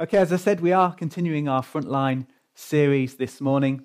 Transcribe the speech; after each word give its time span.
Okay, 0.00 0.18
as 0.18 0.32
I 0.32 0.36
said, 0.36 0.60
we 0.60 0.70
are 0.70 0.94
continuing 0.94 1.48
our 1.48 1.60
frontline 1.60 2.28
series 2.54 3.16
this 3.16 3.40
morning, 3.40 3.84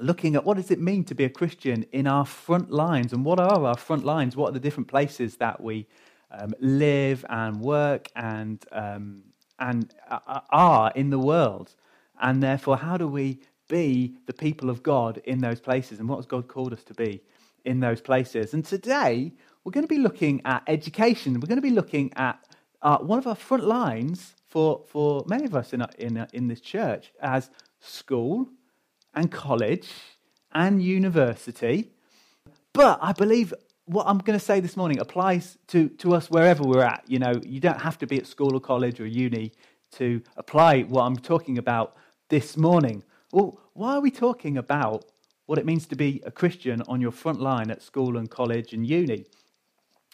looking 0.00 0.34
at 0.34 0.46
what 0.46 0.56
does 0.56 0.70
it 0.70 0.80
mean 0.80 1.04
to 1.04 1.14
be 1.14 1.24
a 1.24 1.28
Christian 1.28 1.84
in 1.92 2.06
our 2.06 2.24
front 2.24 2.70
lines, 2.70 3.12
and 3.12 3.22
what 3.22 3.38
are 3.38 3.66
our 3.66 3.76
front 3.76 4.06
lines? 4.06 4.34
What 4.34 4.48
are 4.48 4.52
the 4.52 4.60
different 4.60 4.88
places 4.88 5.36
that 5.36 5.60
we 5.60 5.86
um, 6.30 6.54
live 6.58 7.22
and 7.28 7.60
work 7.60 8.08
and 8.16 8.64
um, 8.72 9.24
and 9.58 9.92
are 10.08 10.90
in 10.96 11.10
the 11.10 11.18
world, 11.18 11.74
and 12.22 12.42
therefore, 12.42 12.78
how 12.78 12.96
do 12.96 13.06
we 13.06 13.40
be 13.68 14.16
the 14.24 14.32
people 14.32 14.70
of 14.70 14.82
God 14.82 15.20
in 15.26 15.40
those 15.40 15.60
places, 15.60 16.00
and 16.00 16.08
what 16.08 16.16
has 16.16 16.24
God 16.24 16.48
called 16.48 16.72
us 16.72 16.82
to 16.84 16.94
be 16.94 17.20
in 17.66 17.80
those 17.80 18.00
places? 18.00 18.54
And 18.54 18.64
today, 18.64 19.34
we're 19.64 19.72
going 19.72 19.86
to 19.86 19.94
be 19.94 19.98
looking 19.98 20.40
at 20.46 20.62
education. 20.66 21.34
We're 21.34 21.48
going 21.48 21.56
to 21.56 21.60
be 21.60 21.68
looking 21.68 22.10
at 22.16 22.42
uh, 22.84 22.98
one 22.98 23.18
of 23.18 23.26
our 23.26 23.34
front 23.34 23.64
lines 23.64 24.34
for, 24.46 24.84
for 24.86 25.24
many 25.26 25.46
of 25.46 25.54
us 25.56 25.72
in, 25.72 25.84
in, 25.98 26.26
in 26.32 26.48
this 26.48 26.60
church 26.60 27.12
as 27.20 27.50
school 27.80 28.48
and 29.14 29.32
college 29.32 29.88
and 30.52 30.82
university. 30.82 31.90
But 32.74 32.98
I 33.02 33.12
believe 33.12 33.54
what 33.86 34.06
I'm 34.06 34.18
going 34.18 34.38
to 34.38 34.44
say 34.44 34.60
this 34.60 34.76
morning 34.76 35.00
applies 35.00 35.58
to, 35.68 35.88
to 35.88 36.14
us 36.14 36.30
wherever 36.30 36.62
we're 36.62 36.84
at. 36.84 37.04
You 37.08 37.18
know, 37.18 37.40
you 37.42 37.58
don't 37.58 37.80
have 37.80 37.98
to 37.98 38.06
be 38.06 38.18
at 38.18 38.26
school 38.26 38.54
or 38.54 38.60
college 38.60 39.00
or 39.00 39.06
uni 39.06 39.52
to 39.92 40.22
apply 40.36 40.82
what 40.82 41.02
I'm 41.04 41.16
talking 41.16 41.58
about 41.58 41.96
this 42.28 42.56
morning. 42.56 43.02
Well, 43.32 43.58
why 43.72 43.94
are 43.94 44.00
we 44.00 44.10
talking 44.10 44.58
about 44.58 45.06
what 45.46 45.58
it 45.58 45.64
means 45.64 45.86
to 45.86 45.96
be 45.96 46.22
a 46.24 46.30
Christian 46.30 46.82
on 46.82 47.00
your 47.00 47.12
front 47.12 47.40
line 47.40 47.70
at 47.70 47.82
school 47.82 48.16
and 48.16 48.30
college 48.30 48.72
and 48.72 48.86
uni? 48.86 49.24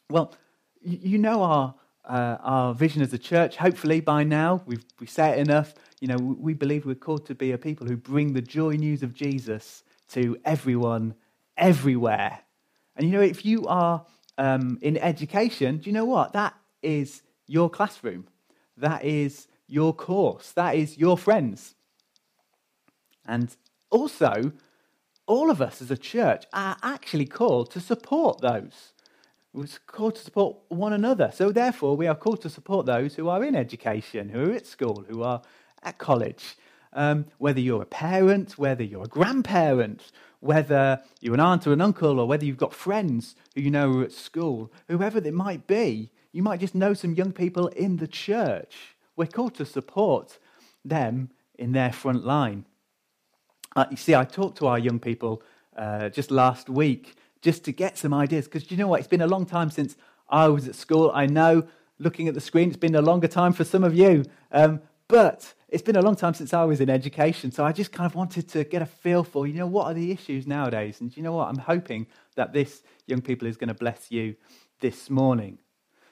Well, 0.08 0.34
you 0.82 1.18
know 1.18 1.42
our 1.42 1.74
uh, 2.04 2.38
our 2.40 2.74
vision 2.74 3.02
as 3.02 3.12
a 3.12 3.18
church. 3.18 3.56
Hopefully, 3.56 4.00
by 4.00 4.24
now, 4.24 4.62
we've, 4.66 4.84
we 4.98 5.06
say 5.06 5.30
it 5.30 5.38
enough. 5.38 5.74
You 6.00 6.08
know, 6.08 6.16
we 6.16 6.54
believe 6.54 6.86
we're 6.86 6.94
called 6.94 7.26
to 7.26 7.34
be 7.34 7.52
a 7.52 7.58
people 7.58 7.86
who 7.86 7.96
bring 7.96 8.32
the 8.32 8.42
joy 8.42 8.76
news 8.76 9.02
of 9.02 9.14
Jesus 9.14 9.82
to 10.10 10.38
everyone, 10.44 11.14
everywhere. 11.56 12.40
And 12.96 13.06
you 13.06 13.12
know, 13.12 13.22
if 13.22 13.44
you 13.44 13.66
are 13.66 14.04
um, 14.38 14.78
in 14.82 14.96
education, 14.96 15.78
do 15.78 15.90
you 15.90 15.94
know 15.94 16.04
what? 16.04 16.32
That 16.32 16.54
is 16.82 17.22
your 17.46 17.70
classroom. 17.70 18.26
That 18.76 19.04
is 19.04 19.46
your 19.66 19.94
course. 19.94 20.52
That 20.52 20.74
is 20.74 20.98
your 20.98 21.18
friends. 21.18 21.74
And 23.26 23.54
also, 23.90 24.52
all 25.26 25.50
of 25.50 25.62
us 25.62 25.80
as 25.80 25.90
a 25.90 25.96
church 25.96 26.44
are 26.52 26.76
actually 26.82 27.26
called 27.26 27.70
to 27.72 27.80
support 27.80 28.40
those. 28.40 28.92
We're 29.52 29.66
called 29.86 30.14
to 30.14 30.22
support 30.22 30.56
one 30.68 30.92
another. 30.92 31.30
So, 31.34 31.50
therefore, 31.50 31.96
we 31.96 32.06
are 32.06 32.14
called 32.14 32.40
to 32.42 32.50
support 32.50 32.86
those 32.86 33.16
who 33.16 33.28
are 33.28 33.42
in 33.42 33.56
education, 33.56 34.28
who 34.28 34.50
are 34.50 34.54
at 34.54 34.66
school, 34.66 35.04
who 35.08 35.22
are 35.22 35.42
at 35.82 35.98
college. 35.98 36.56
Um, 36.92 37.26
whether 37.38 37.60
you're 37.60 37.82
a 37.82 37.86
parent, 37.86 38.58
whether 38.58 38.82
you're 38.82 39.04
a 39.04 39.08
grandparent, 39.08 40.12
whether 40.40 41.00
you're 41.20 41.34
an 41.34 41.40
aunt 41.40 41.66
or 41.66 41.72
an 41.72 41.80
uncle, 41.80 42.20
or 42.20 42.26
whether 42.26 42.44
you've 42.44 42.56
got 42.56 42.74
friends 42.74 43.34
who 43.54 43.60
you 43.60 43.70
know 43.70 43.92
are 43.92 44.04
at 44.04 44.12
school, 44.12 44.72
whoever 44.88 45.18
it 45.18 45.34
might 45.34 45.66
be, 45.66 46.10
you 46.32 46.42
might 46.42 46.60
just 46.60 46.74
know 46.74 46.94
some 46.94 47.14
young 47.14 47.32
people 47.32 47.68
in 47.68 47.96
the 47.96 48.08
church. 48.08 48.96
We're 49.16 49.26
called 49.26 49.54
to 49.56 49.64
support 49.64 50.38
them 50.84 51.30
in 51.58 51.72
their 51.72 51.92
front 51.92 52.24
line. 52.24 52.64
Uh, 53.74 53.86
you 53.90 53.96
see, 53.96 54.14
I 54.14 54.24
talked 54.24 54.58
to 54.58 54.66
our 54.68 54.78
young 54.78 54.98
people 54.98 55.42
uh, 55.76 56.08
just 56.08 56.30
last 56.30 56.68
week 56.68 57.16
just 57.42 57.64
to 57.64 57.72
get 57.72 57.98
some 57.98 58.12
ideas. 58.12 58.46
Because 58.46 58.70
you 58.70 58.76
know 58.76 58.88
what? 58.88 59.00
It's 59.00 59.08
been 59.08 59.20
a 59.20 59.26
long 59.26 59.46
time 59.46 59.70
since 59.70 59.96
I 60.28 60.48
was 60.48 60.68
at 60.68 60.74
school. 60.74 61.10
I 61.14 61.26
know 61.26 61.66
looking 61.98 62.28
at 62.28 62.34
the 62.34 62.40
screen, 62.40 62.68
it's 62.68 62.76
been 62.76 62.94
a 62.94 63.02
longer 63.02 63.28
time 63.28 63.52
for 63.52 63.64
some 63.64 63.84
of 63.84 63.94
you. 63.94 64.24
Um, 64.52 64.80
but 65.08 65.54
it's 65.68 65.82
been 65.82 65.96
a 65.96 66.02
long 66.02 66.16
time 66.16 66.34
since 66.34 66.54
I 66.54 66.64
was 66.64 66.80
in 66.80 66.90
education. 66.90 67.52
So 67.52 67.64
I 67.64 67.72
just 67.72 67.92
kind 67.92 68.06
of 68.06 68.14
wanted 68.14 68.48
to 68.50 68.64
get 68.64 68.82
a 68.82 68.86
feel 68.86 69.24
for, 69.24 69.46
you 69.46 69.54
know, 69.54 69.66
what 69.66 69.86
are 69.86 69.94
the 69.94 70.10
issues 70.10 70.46
nowadays? 70.46 71.00
And 71.00 71.16
you 71.16 71.22
know 71.22 71.32
what? 71.32 71.48
I'm 71.48 71.58
hoping 71.58 72.06
that 72.36 72.52
this 72.52 72.82
young 73.06 73.20
people 73.20 73.46
is 73.46 73.56
going 73.56 73.68
to 73.68 73.74
bless 73.74 74.10
you 74.10 74.36
this 74.80 75.10
morning. 75.10 75.58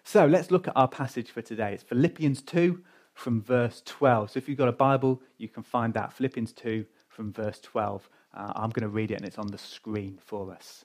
So 0.05 0.27
let's 0.27 0.51
look 0.51 0.69
at 0.69 0.77
our 0.77 0.89
passage 0.89 1.31
for 1.31 1.43
today. 1.43 1.75
It's 1.75 1.83
Philippians 1.83 2.43
2 2.43 2.83
from 3.15 3.43
verse 3.43 3.83
12. 3.85 4.31
So 4.31 4.39
if 4.39 4.49
you've 4.49 4.59
got 4.59 4.69
a 4.69 4.73
Bible, 4.73 5.23
you 5.39 5.49
can 5.49 5.63
find 5.63 5.93
that. 5.95 6.13
Philippians 6.13 6.53
2 6.53 6.87
from 7.09 7.33
verse 7.33 7.61
12. 7.61 8.09
Uh, 8.35 8.53
I'm 8.55 8.71
going 8.71 8.83
to 8.83 8.89
read 8.89 9.11
it 9.11 9.15
and 9.15 9.27
it's 9.27 9.39
on 9.39 9.49
the 9.49 9.59
screen 9.59 10.19
for 10.25 10.53
us. 10.53 10.85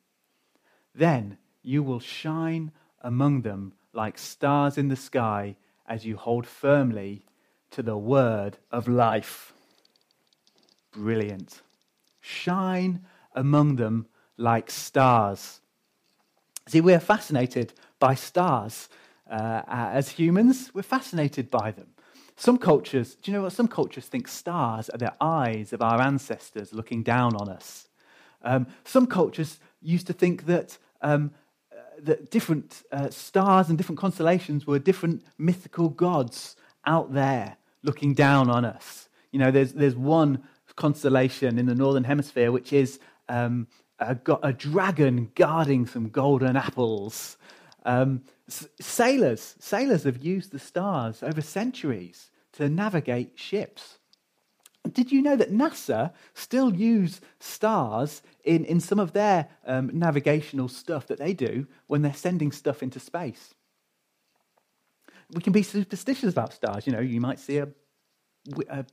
then 0.93 1.37
you 1.61 1.83
will 1.83 1.99
shine 1.99 2.71
among 3.01 3.41
them 3.41 3.73
like 3.93 4.17
stars 4.17 4.77
in 4.77 4.87
the 4.87 4.95
sky 4.95 5.55
as 5.87 6.05
you 6.05 6.15
hold 6.15 6.45
firmly 6.45 7.25
to 7.71 7.81
the 7.81 7.97
word 7.97 8.57
of 8.71 8.87
life. 8.87 9.53
Brilliant. 10.91 11.61
Shine 12.19 13.05
among 13.33 13.77
them 13.77 14.07
like 14.37 14.69
stars. 14.69 15.61
See, 16.67 16.81
we're 16.81 16.99
fascinated 16.99 17.73
by 17.99 18.15
stars 18.15 18.89
uh, 19.29 19.61
as 19.67 20.09
humans. 20.09 20.71
We're 20.73 20.83
fascinated 20.83 21.49
by 21.49 21.71
them. 21.71 21.87
Some 22.35 22.57
cultures, 22.57 23.15
do 23.15 23.31
you 23.31 23.37
know 23.37 23.43
what? 23.43 23.53
Some 23.53 23.67
cultures 23.67 24.05
think 24.05 24.27
stars 24.27 24.89
are 24.89 24.97
the 24.97 25.13
eyes 25.21 25.73
of 25.73 25.81
our 25.81 26.01
ancestors 26.01 26.73
looking 26.73 27.03
down 27.03 27.35
on 27.35 27.49
us. 27.49 27.87
Um, 28.43 28.67
some 28.83 29.07
cultures 29.07 29.59
used 29.81 30.07
to 30.07 30.13
think 30.13 30.45
that, 30.45 30.77
um, 31.01 31.31
uh, 31.71 31.81
that 31.99 32.31
different 32.31 32.83
uh, 32.91 33.09
stars 33.09 33.69
and 33.69 33.77
different 33.77 33.99
constellations 33.99 34.65
were 34.65 34.79
different 34.79 35.23
mythical 35.37 35.89
gods 35.89 36.55
out 36.85 37.13
there 37.13 37.57
looking 37.83 38.13
down 38.13 38.49
on 38.49 38.65
us. 38.65 39.09
You 39.31 39.39
know, 39.39 39.51
there's, 39.51 39.73
there's 39.73 39.95
one 39.95 40.43
constellation 40.75 41.59
in 41.59 41.65
the 41.65 41.75
northern 41.75 42.03
hemisphere 42.03 42.51
which 42.51 42.73
is 42.73 42.99
um, 43.29 43.67
a, 43.99 44.17
a, 44.41 44.53
dragon 44.53 45.31
guarding 45.35 45.85
some 45.85 46.09
golden 46.09 46.55
apples. 46.55 47.37
Um, 47.85 48.23
sailors, 48.47 49.55
sailors 49.59 50.03
have 50.03 50.23
used 50.23 50.51
the 50.51 50.59
stars 50.59 51.23
over 51.23 51.41
centuries 51.41 52.31
to 52.53 52.69
navigate 52.69 53.33
ships. 53.35 53.99
Did 54.89 55.11
you 55.11 55.21
know 55.21 55.35
that 55.35 55.51
NASA 55.51 56.11
still 56.33 56.73
use 56.73 57.21
stars 57.39 58.23
in, 58.43 58.65
in 58.65 58.79
some 58.79 58.99
of 58.99 59.13
their 59.13 59.47
um, 59.65 59.91
navigational 59.93 60.67
stuff 60.67 61.07
that 61.07 61.19
they 61.19 61.33
do 61.33 61.67
when 61.87 62.01
they're 62.01 62.13
sending 62.13 62.51
stuff 62.51 62.81
into 62.81 62.99
space? 62.99 63.53
We 65.31 65.41
can 65.41 65.53
be 65.53 65.63
superstitious 65.63 66.31
about 66.31 66.53
stars. 66.53 66.87
You 66.87 66.93
know, 66.93 66.99
you 66.99 67.21
might 67.21 67.39
see 67.39 67.57
a, 67.57 67.67
a 68.69 68.85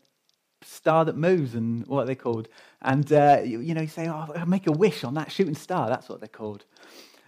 star 0.63 1.05
that 1.07 1.17
moves 1.17 1.55
and 1.55 1.87
what 1.87 2.03
are 2.03 2.07
they 2.07 2.15
called? 2.15 2.49
And, 2.83 3.11
uh, 3.13 3.41
you, 3.43 3.61
you, 3.61 3.75
know, 3.75 3.81
you 3.81 3.89
say, 3.89 4.09
oh, 4.09 4.45
make 4.47 4.67
a 4.67 4.73
wish 4.73 5.05
on 5.05 5.15
that 5.15 5.33
shooting 5.33 5.55
star. 5.55 5.89
That's 5.89 6.09
what 6.09 6.21
they're 6.21 6.29
called. 6.29 6.65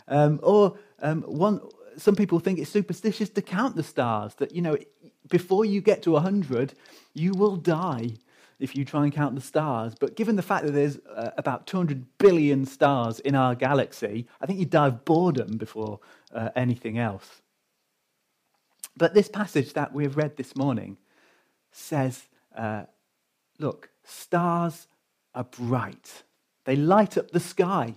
Um, 0.06 0.38
or 0.42 0.76
um, 1.00 1.22
one, 1.22 1.60
some 1.96 2.14
people 2.14 2.40
think 2.40 2.58
it's 2.58 2.70
superstitious 2.70 3.30
to 3.30 3.42
count 3.42 3.74
the 3.74 3.82
stars, 3.82 4.34
that, 4.34 4.54
you 4.54 4.62
know, 4.62 4.76
before 5.28 5.64
you 5.64 5.80
get 5.80 6.02
to 6.02 6.12
100, 6.12 6.74
you 7.14 7.32
will 7.32 7.56
die 7.56 8.16
if 8.60 8.76
you 8.76 8.84
try 8.84 9.04
and 9.04 9.12
count 9.12 9.34
the 9.34 9.40
stars. 9.40 9.94
But 9.98 10.16
given 10.16 10.36
the 10.36 10.42
fact 10.42 10.66
that 10.66 10.72
there's 10.72 10.98
uh, 10.98 11.30
about 11.36 11.66
200 11.66 12.18
billion 12.18 12.66
stars 12.66 13.18
in 13.20 13.34
our 13.34 13.54
galaxy, 13.54 14.26
I 14.40 14.46
think 14.46 14.58
you'd 14.58 14.70
die 14.70 14.88
of 14.88 15.04
boredom 15.04 15.56
before 15.56 16.00
uh, 16.32 16.50
anything 16.54 16.98
else. 16.98 17.42
But 18.96 19.14
this 19.14 19.28
passage 19.28 19.72
that 19.72 19.92
we've 19.92 20.16
read 20.16 20.36
this 20.36 20.54
morning 20.54 20.98
says 21.72 22.26
uh, 22.56 22.84
look, 23.58 23.90
stars 24.04 24.86
are 25.34 25.44
bright, 25.44 26.24
they 26.64 26.76
light 26.76 27.16
up 27.16 27.30
the 27.30 27.40
sky, 27.40 27.94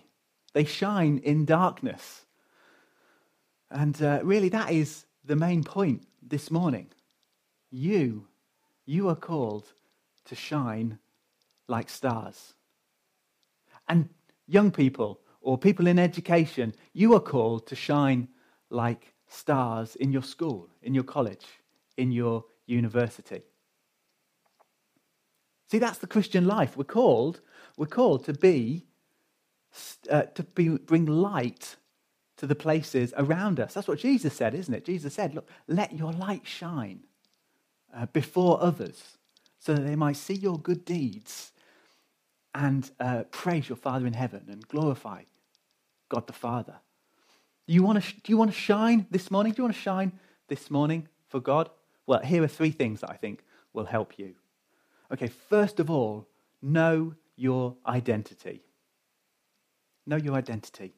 they 0.54 0.64
shine 0.64 1.20
in 1.24 1.46
darkness. 1.46 2.26
And 3.72 4.00
uh, 4.02 4.20
really, 4.24 4.50
that 4.50 4.72
is 4.72 5.06
the 5.26 5.36
main 5.36 5.64
point 5.64 6.04
this 6.22 6.52
morning. 6.52 6.90
You, 7.72 8.28
you 8.86 9.10
are 9.10 9.16
called 9.16 9.74
to 10.26 10.36
shine 10.36 11.00
like 11.68 11.90
stars. 11.90 12.54
And 13.88 14.10
young 14.48 14.72
people 14.72 15.20
or 15.42 15.58
people 15.58 15.88
in 15.88 16.00
education, 16.00 16.74
you 16.94 17.14
are 17.14 17.20
called 17.20 17.68
to 17.68 17.76
shine 17.76 18.30
like 18.70 19.14
stars 19.28 19.96
in 19.96 20.12
your 20.12 20.24
school, 20.24 20.70
in 20.82 20.94
your 20.94 21.04
college, 21.04 21.46
in 21.98 22.12
your 22.12 22.46
university. 22.66 23.42
See, 25.70 25.80
that's 25.80 25.98
the 25.98 26.08
Christian 26.08 26.46
life. 26.46 26.78
We're 26.78 26.84
called, 26.84 27.42
we're 27.78 27.88
called 27.88 28.26
to 28.26 28.34
be, 28.34 28.86
uh, 30.10 30.24
to 30.24 30.44
be, 30.44 30.70
bring 30.70 31.06
light 31.06 31.78
to 32.38 32.48
the 32.48 32.56
places 32.56 33.14
around 33.18 33.60
us. 33.60 33.74
That's 33.74 33.88
what 33.88 34.00
Jesus 34.00 34.34
said, 34.34 34.54
isn't 34.54 34.74
it? 34.74 34.86
Jesus 34.86 35.14
said, 35.14 35.34
Look, 35.34 35.48
let 35.68 35.94
your 35.94 36.12
light 36.12 36.46
shine 36.46 37.02
uh, 37.96 38.06
before 38.08 38.62
others 38.62 39.18
so 39.64 39.74
that 39.74 39.88
they 39.88 39.96
might 39.96 40.18
see 40.18 40.34
your 40.34 40.60
good 40.60 40.84
deeds 40.84 41.54
and 42.54 42.92
uh, 43.00 43.24
praise 43.32 43.70
your 43.70 43.78
Father 43.78 44.06
in 44.06 44.12
heaven 44.12 44.44
and 44.50 44.68
glorify 44.68 45.24
God 46.10 46.28
the 46.28 46.34
Father. 46.34 46.76
Do 47.66 47.74
you, 47.74 47.82
want 47.82 48.04
to, 48.04 48.14
do 48.14 48.32
you 48.32 48.38
want 48.38 48.52
to 48.52 48.58
shine 48.58 49.08
this 49.10 49.32
morning? 49.32 49.54
Do 49.54 49.62
you 49.62 49.64
want 49.64 49.76
to 49.76 49.82
shine 49.82 50.12
this 50.50 50.70
morning 50.70 51.08
for 51.30 51.40
God? 51.40 51.70
Well, 52.06 52.20
here 52.20 52.44
are 52.44 52.48
three 52.48 52.72
things 52.72 53.00
that 53.02 53.10
I 53.10 53.16
think 53.16 53.42
will 53.72 53.86
help 53.86 54.20
you. 54.20 54.36
Okay, 55.14 55.28
first 55.28 55.80
of 55.80 55.90
all, 55.90 56.28
know 56.62 57.16
your 57.38 57.78
identity. 57.88 58.64
Know 60.06 60.18
your 60.18 60.34
identity. 60.34 60.94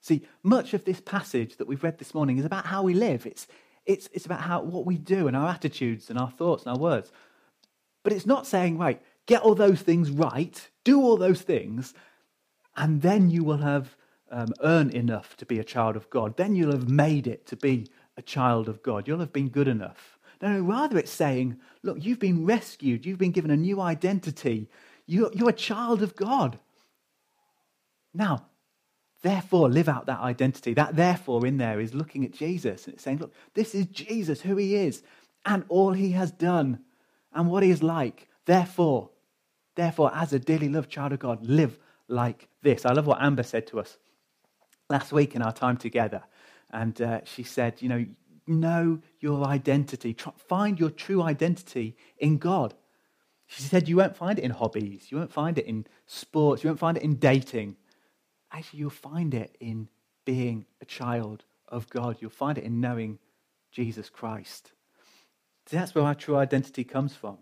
See, 0.00 0.26
much 0.42 0.74
of 0.74 0.84
this 0.84 1.00
passage 1.00 1.56
that 1.58 1.68
we've 1.68 1.84
read 1.84 1.98
this 1.98 2.14
morning 2.14 2.38
is 2.38 2.44
about 2.44 2.66
how 2.66 2.82
we 2.82 2.94
live. 2.94 3.26
It's, 3.26 3.46
it's, 3.86 4.08
it's 4.12 4.26
about 4.26 4.40
how, 4.40 4.62
what 4.62 4.86
we 4.86 4.98
do 4.98 5.28
and 5.28 5.36
our 5.36 5.48
attitudes 5.48 6.10
and 6.10 6.18
our 6.18 6.32
thoughts 6.32 6.66
and 6.66 6.74
our 6.74 6.80
words. 6.80 7.12
But 8.08 8.16
it's 8.16 8.24
not 8.24 8.46
saying, 8.46 8.78
right, 8.78 9.02
get 9.26 9.42
all 9.42 9.54
those 9.54 9.82
things 9.82 10.10
right, 10.10 10.70
do 10.82 11.02
all 11.02 11.18
those 11.18 11.42
things, 11.42 11.92
and 12.74 13.02
then 13.02 13.28
you 13.28 13.44
will 13.44 13.58
have 13.58 13.96
um, 14.30 14.54
earned 14.62 14.94
enough 14.94 15.36
to 15.36 15.44
be 15.44 15.58
a 15.58 15.62
child 15.62 15.94
of 15.94 16.08
God. 16.08 16.34
Then 16.38 16.54
you'll 16.54 16.72
have 16.72 16.88
made 16.88 17.26
it 17.26 17.46
to 17.48 17.56
be 17.56 17.86
a 18.16 18.22
child 18.22 18.66
of 18.66 18.82
God. 18.82 19.06
You'll 19.06 19.18
have 19.18 19.34
been 19.34 19.50
good 19.50 19.68
enough. 19.68 20.18
No, 20.40 20.50
no, 20.50 20.60
rather 20.62 20.96
it's 20.96 21.10
saying, 21.10 21.58
look, 21.82 21.98
you've 22.02 22.18
been 22.18 22.46
rescued. 22.46 23.04
You've 23.04 23.18
been 23.18 23.30
given 23.32 23.50
a 23.50 23.58
new 23.58 23.78
identity. 23.78 24.70
You're, 25.04 25.30
you're 25.34 25.50
a 25.50 25.52
child 25.52 26.02
of 26.02 26.16
God. 26.16 26.58
Now, 28.14 28.46
therefore, 29.20 29.68
live 29.68 29.90
out 29.90 30.06
that 30.06 30.20
identity. 30.20 30.72
That 30.72 30.96
therefore 30.96 31.44
in 31.44 31.58
there 31.58 31.78
is 31.78 31.92
looking 31.92 32.24
at 32.24 32.32
Jesus 32.32 32.86
and 32.86 32.94
it's 32.94 33.04
saying, 33.04 33.18
look, 33.18 33.34
this 33.52 33.74
is 33.74 33.84
Jesus, 33.84 34.40
who 34.40 34.56
he 34.56 34.76
is, 34.76 35.02
and 35.44 35.66
all 35.68 35.92
he 35.92 36.12
has 36.12 36.30
done, 36.30 36.80
and 37.32 37.50
what 37.50 37.62
he 37.62 37.70
is 37.70 37.82
like. 37.82 38.28
Therefore, 38.46 39.10
therefore, 39.76 40.10
as 40.14 40.32
a 40.32 40.38
dearly 40.38 40.68
loved 40.68 40.90
child 40.90 41.12
of 41.12 41.18
God, 41.18 41.44
live 41.46 41.78
like 42.08 42.48
this. 42.62 42.86
I 42.86 42.92
love 42.92 43.06
what 43.06 43.20
Amber 43.20 43.42
said 43.42 43.66
to 43.68 43.80
us 43.80 43.98
last 44.88 45.12
week 45.12 45.34
in 45.34 45.42
our 45.42 45.52
time 45.52 45.76
together. 45.76 46.22
And 46.70 47.00
uh, 47.00 47.20
she 47.24 47.42
said, 47.42 47.80
you 47.80 47.88
know, 47.88 48.06
know 48.46 49.00
your 49.20 49.44
identity. 49.46 50.14
Try, 50.14 50.32
find 50.48 50.80
your 50.80 50.90
true 50.90 51.22
identity 51.22 51.96
in 52.18 52.38
God. 52.38 52.74
She 53.46 53.62
said, 53.62 53.88
you 53.88 53.96
won't 53.96 54.16
find 54.16 54.38
it 54.38 54.44
in 54.44 54.50
hobbies. 54.50 55.06
You 55.10 55.18
won't 55.18 55.32
find 55.32 55.58
it 55.58 55.66
in 55.66 55.86
sports. 56.06 56.62
You 56.62 56.68
won't 56.68 56.80
find 56.80 56.96
it 56.96 57.02
in 57.02 57.16
dating. 57.16 57.76
Actually, 58.52 58.80
you'll 58.80 58.90
find 58.90 59.34
it 59.34 59.56
in 59.60 59.88
being 60.24 60.66
a 60.80 60.84
child 60.84 61.44
of 61.68 61.88
God. 61.88 62.18
You'll 62.20 62.30
find 62.30 62.58
it 62.58 62.64
in 62.64 62.80
knowing 62.80 63.18
Jesus 63.72 64.10
Christ. 64.10 64.72
See, 65.68 65.76
that's 65.76 65.94
where 65.94 66.04
our 66.04 66.14
true 66.14 66.36
identity 66.36 66.82
comes 66.82 67.14
from. 67.14 67.36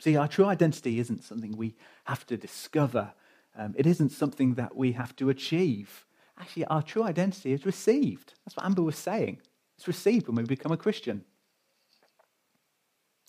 See, 0.00 0.16
our 0.16 0.28
true 0.28 0.46
identity 0.46 0.98
isn't 0.98 1.24
something 1.24 1.54
we 1.56 1.74
have 2.04 2.24
to 2.26 2.36
discover, 2.38 3.12
um, 3.58 3.74
it 3.76 3.86
isn't 3.86 4.12
something 4.12 4.54
that 4.54 4.74
we 4.76 4.92
have 4.92 5.14
to 5.16 5.28
achieve. 5.28 6.06
Actually, 6.38 6.64
our 6.66 6.82
true 6.82 7.02
identity 7.02 7.52
is 7.52 7.64
received. 7.64 8.34
That's 8.44 8.56
what 8.56 8.66
Amber 8.66 8.82
was 8.82 8.96
saying. 8.96 9.40
It's 9.76 9.86
received 9.86 10.26
when 10.26 10.36
we 10.36 10.44
become 10.44 10.72
a 10.72 10.76
Christian. 10.76 11.24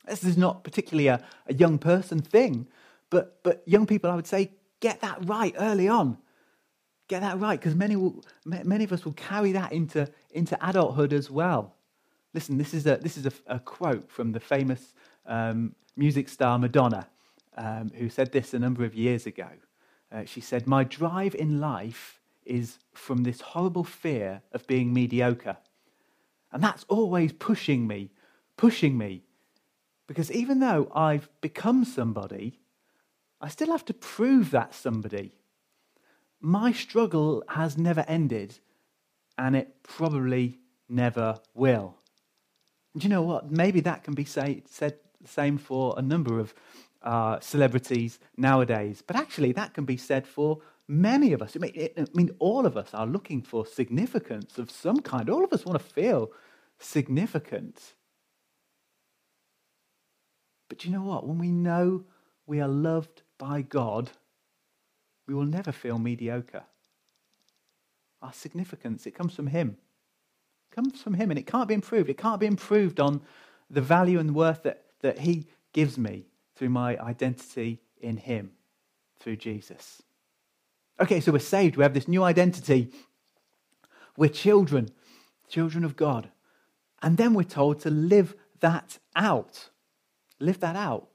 This 0.06 0.24
is 0.24 0.38
not 0.38 0.64
particularly 0.64 1.08
a, 1.08 1.24
a 1.48 1.54
young 1.54 1.78
person 1.78 2.20
thing, 2.20 2.68
but, 3.10 3.42
but 3.44 3.64
young 3.66 3.86
people, 3.86 4.10
I 4.10 4.16
would 4.16 4.28
say, 4.28 4.52
get 4.80 5.02
that 5.02 5.20
right 5.28 5.56
early 5.58 5.88
on. 5.88 6.18
Get 7.08 7.22
that 7.22 7.40
right, 7.40 7.60
because 7.60 7.76
many, 7.76 7.96
will, 7.96 8.24
many 8.46 8.84
of 8.84 8.92
us 8.92 9.06
will 9.06 9.14
carry 9.14 9.54
that 9.54 9.72
into, 9.72 10.10
into 10.32 10.58
adulthood 10.62 11.14
as 11.14 11.32
well. 11.32 11.77
Listen, 12.38 12.60
this 12.60 12.76
is 12.76 12.86
a, 12.86 12.98
this 12.98 13.18
is 13.18 13.26
a, 13.26 13.32
a 13.48 13.60
quote 13.60 14.12
from 14.12 14.32
the 14.32 14.40
famous 14.40 14.94
um, 15.26 15.74
music 15.96 16.30
star 16.30 16.60
Madonna, 16.60 17.08
um, 17.58 17.90
who 17.96 18.10
said 18.10 18.32
this 18.32 18.54
a 18.54 18.60
number 18.60 18.86
of 18.86 18.94
years 18.94 19.26
ago. 19.26 19.48
Uh, 20.12 20.24
she 20.24 20.40
said, 20.40 20.68
My 20.68 20.84
drive 20.84 21.34
in 21.34 21.60
life 21.60 22.22
is 22.46 22.78
from 22.94 23.24
this 23.24 23.42
horrible 23.42 23.84
fear 23.84 24.44
of 24.52 24.68
being 24.68 24.94
mediocre. 24.94 25.58
And 26.52 26.62
that's 26.62 26.86
always 26.90 27.34
pushing 27.34 27.88
me, 27.88 28.12
pushing 28.56 29.00
me. 29.00 29.24
Because 30.06 30.32
even 30.32 30.60
though 30.60 30.92
I've 30.94 31.30
become 31.42 31.86
somebody, 31.86 32.60
I 33.42 33.48
still 33.48 33.72
have 33.72 33.86
to 33.86 33.96
prove 33.96 34.52
that 34.52 34.76
somebody. 34.76 35.34
My 36.40 36.72
struggle 36.72 37.44
has 37.50 37.80
never 37.80 38.06
ended, 38.08 38.60
and 39.40 39.56
it 39.56 39.82
probably 39.82 40.60
never 40.88 41.40
will. 41.56 41.96
And 42.98 43.04
you 43.04 43.12
know 43.12 43.22
what? 43.22 43.52
Maybe 43.52 43.80
that 43.82 44.04
can 44.04 44.16
be 44.16 44.26
say, 44.26 44.64
said 44.68 44.96
the 45.22 45.28
same 45.28 45.60
for 45.60 45.94
a 46.00 46.02
number 46.02 46.40
of 46.40 46.56
uh, 47.04 47.40
celebrities 47.40 48.18
nowadays. 48.38 49.04
But 49.06 49.16
actually, 49.16 49.52
that 49.52 49.76
can 49.76 49.86
be 49.86 49.98
said 49.98 50.26
for 50.26 50.62
many 50.88 51.32
of 51.32 51.44
us. 51.44 51.56
I 51.56 51.60
mean, 51.60 51.74
it, 51.76 51.94
I 51.96 52.08
mean, 52.16 52.32
all 52.40 52.66
of 52.66 52.76
us 52.76 52.96
are 52.96 53.06
looking 53.06 53.44
for 53.44 53.68
significance 53.68 54.58
of 54.58 54.72
some 54.72 55.00
kind. 55.02 55.30
All 55.30 55.44
of 55.44 55.54
us 55.54 55.64
want 55.64 55.78
to 55.78 55.86
feel 55.86 56.32
significant. 56.80 57.94
But 60.68 60.80
do 60.80 60.90
you 60.90 60.96
know 60.96 61.04
what? 61.04 61.28
When 61.28 61.38
we 61.38 61.52
know 61.52 62.04
we 62.48 62.60
are 62.62 62.68
loved 62.68 63.22
by 63.38 63.62
God, 63.62 64.10
we 65.28 65.36
will 65.36 65.46
never 65.46 65.72
feel 65.72 66.00
mediocre. 66.00 66.64
Our 68.24 68.34
significance, 68.34 69.06
it 69.06 69.12
comes 69.12 69.36
from 69.36 69.46
Him. 69.46 69.78
Comes 70.78 71.02
from 71.02 71.16
Him, 71.16 71.32
and 71.32 71.40
it 71.40 71.48
can't 71.48 71.68
be 71.68 71.74
improved. 71.74 72.08
It 72.08 72.20
can't 72.20 72.40
be 72.40 72.46
improved 72.46 73.00
on 73.00 73.22
the 73.68 73.82
value 73.82 74.20
and 74.20 74.36
worth 74.36 74.62
that, 74.62 74.84
that 75.02 75.18
He 75.18 75.48
gives 75.74 75.98
me 75.98 76.28
through 76.56 76.70
my 76.70 76.96
identity 77.00 77.80
in 78.00 78.18
Him, 78.18 78.52
through 79.20 79.38
Jesus. 79.38 80.04
Okay, 81.00 81.20
so 81.20 81.32
we're 81.32 81.40
saved. 81.40 81.78
We 81.78 81.84
have 81.84 81.96
this 81.96 82.08
new 82.08 82.24
identity. 82.24 82.92
We're 84.16 84.30
children, 84.30 84.92
children 85.50 85.84
of 85.84 85.96
God. 85.96 86.30
And 87.02 87.18
then 87.18 87.34
we're 87.34 87.42
told 87.42 87.80
to 87.80 87.90
live 87.90 88.36
that 88.60 89.00
out. 89.16 89.70
Live 90.40 90.60
that 90.60 90.76
out. 90.76 91.08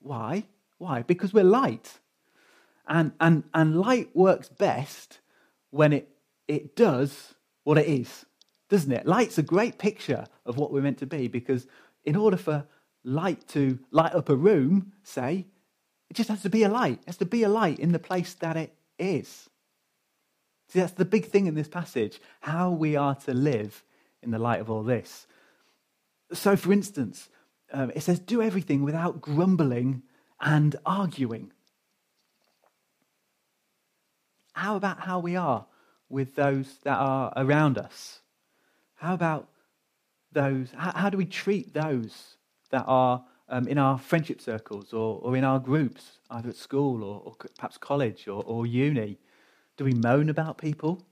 Why? 0.00 0.44
Why? 0.78 1.02
Because 1.02 1.34
we're 1.34 1.44
light. 1.44 1.98
And, 2.88 3.12
and, 3.20 3.44
and 3.52 3.78
light 3.78 4.16
works 4.16 4.48
best 4.48 5.20
when 5.68 5.92
it, 5.92 6.08
it 6.48 6.74
does 6.74 7.34
what 7.64 7.76
it 7.76 7.86
is, 7.86 8.24
doesn't 8.72 8.90
it? 8.90 9.04
Light's 9.04 9.36
a 9.36 9.42
great 9.42 9.76
picture 9.76 10.24
of 10.46 10.56
what 10.56 10.72
we're 10.72 10.80
meant 10.80 10.96
to 10.96 11.06
be 11.06 11.28
because 11.28 11.66
in 12.06 12.16
order 12.16 12.38
for 12.38 12.64
light 13.04 13.46
to 13.48 13.78
light 13.90 14.14
up 14.14 14.30
a 14.30 14.34
room, 14.34 14.92
say, 15.02 15.46
it 16.08 16.14
just 16.14 16.30
has 16.30 16.40
to 16.40 16.48
be 16.48 16.62
a 16.62 16.70
light. 16.70 17.00
It 17.02 17.08
has 17.08 17.18
to 17.18 17.26
be 17.26 17.42
a 17.42 17.50
light 17.50 17.78
in 17.78 17.92
the 17.92 17.98
place 17.98 18.32
that 18.32 18.56
it 18.56 18.74
is. 18.98 19.50
See, 20.68 20.78
that's 20.78 20.92
the 20.92 21.04
big 21.04 21.26
thing 21.26 21.46
in 21.46 21.54
this 21.54 21.68
passage 21.68 22.18
how 22.40 22.70
we 22.70 22.96
are 22.96 23.14
to 23.26 23.34
live 23.34 23.84
in 24.22 24.30
the 24.30 24.38
light 24.38 24.62
of 24.62 24.70
all 24.70 24.82
this. 24.82 25.26
So, 26.32 26.56
for 26.56 26.72
instance, 26.72 27.28
um, 27.74 27.92
it 27.94 28.00
says, 28.00 28.20
do 28.20 28.40
everything 28.40 28.84
without 28.84 29.20
grumbling 29.20 30.02
and 30.40 30.76
arguing. 30.86 31.52
How 34.54 34.76
about 34.76 35.00
how 35.00 35.18
we 35.18 35.36
are 35.36 35.66
with 36.08 36.36
those 36.36 36.78
that 36.84 36.96
are 36.96 37.34
around 37.36 37.76
us? 37.76 38.21
How 39.02 39.14
about 39.14 39.48
those? 40.30 40.68
How, 40.76 40.92
how 40.92 41.10
do 41.10 41.18
we 41.18 41.26
treat 41.26 41.74
those 41.74 42.36
that 42.70 42.84
are 42.86 43.24
um, 43.48 43.66
in 43.66 43.76
our 43.76 43.98
friendship 43.98 44.40
circles 44.40 44.92
or, 44.92 45.18
or 45.22 45.36
in 45.36 45.42
our 45.42 45.58
groups, 45.58 46.20
either 46.30 46.50
at 46.50 46.56
school 46.56 47.02
or, 47.02 47.20
or 47.24 47.34
perhaps 47.58 47.76
college 47.76 48.28
or, 48.28 48.44
or 48.44 48.64
uni? 48.64 49.18
Do 49.76 49.84
we 49.84 49.92
moan 49.92 50.28
about 50.28 50.56
people? 50.56 51.04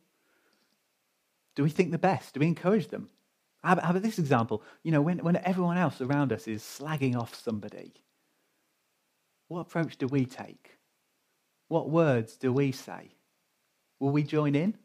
Do 1.57 1.65
we 1.65 1.71
think 1.71 1.91
the 1.91 1.99
best? 1.99 2.35
Do 2.35 2.41
we 2.41 2.47
encourage 2.47 2.89
them? 2.89 3.11
How 3.65 3.73
about, 3.73 3.85
how 3.85 3.91
about 3.91 4.03
this 4.03 4.21
example? 4.21 4.63
You 4.85 4.93
know, 4.93 5.03
when, 5.03 5.19
when 5.19 5.39
everyone 5.39 5.77
else 5.77 6.01
around 6.01 6.33
us 6.33 6.47
is 6.47 6.63
slagging 6.63 7.17
off 7.17 7.35
somebody, 7.35 7.93
what 9.49 9.63
approach 9.63 9.99
do 9.99 10.07
we 10.07 10.27
take? 10.27 10.79
What 11.67 11.91
words 11.91 12.37
do 12.37 12.53
we 12.53 12.71
say? 12.71 13.17
Will 13.99 14.11
we 14.11 14.23
join 14.23 14.55
in? 14.55 14.77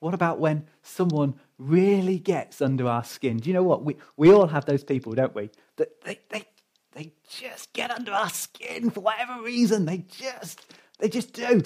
What 0.00 0.14
about 0.14 0.40
when 0.40 0.66
someone 0.82 1.34
really 1.60 2.18
gets 2.18 2.60
under 2.60 2.86
our 2.86 3.04
skin? 3.04 3.36
Do 3.36 3.48
you 3.48 3.54
know 3.54 3.62
what? 3.62 3.84
We, 3.84 3.96
we 4.16 4.32
all 4.32 4.46
have 4.46 4.64
those 4.64 4.82
people, 4.82 5.12
don't 5.12 5.34
we? 5.34 5.50
That 5.76 6.00
they, 6.02 6.18
they, 6.30 6.44
they 6.92 7.12
just 7.28 7.72
get 7.72 7.90
under 7.90 8.12
our 8.12 8.30
skin 8.30 8.90
for 8.90 9.00
whatever 9.00 9.42
reason. 9.42 9.84
They 9.84 9.98
just, 9.98 10.74
they 10.98 11.08
just 11.08 11.32
do. 11.32 11.62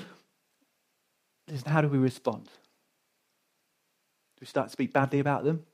Listen, 1.49 1.71
how 1.71 1.81
do 1.81 1.89
we 1.89 1.99
respond? 1.99 2.45
Do 2.45 2.51
we 4.41 4.47
start 4.47 4.69
to 4.69 4.73
speak 4.73 4.93
badly 4.93 5.21
about 5.21 5.45
them? 5.45 5.65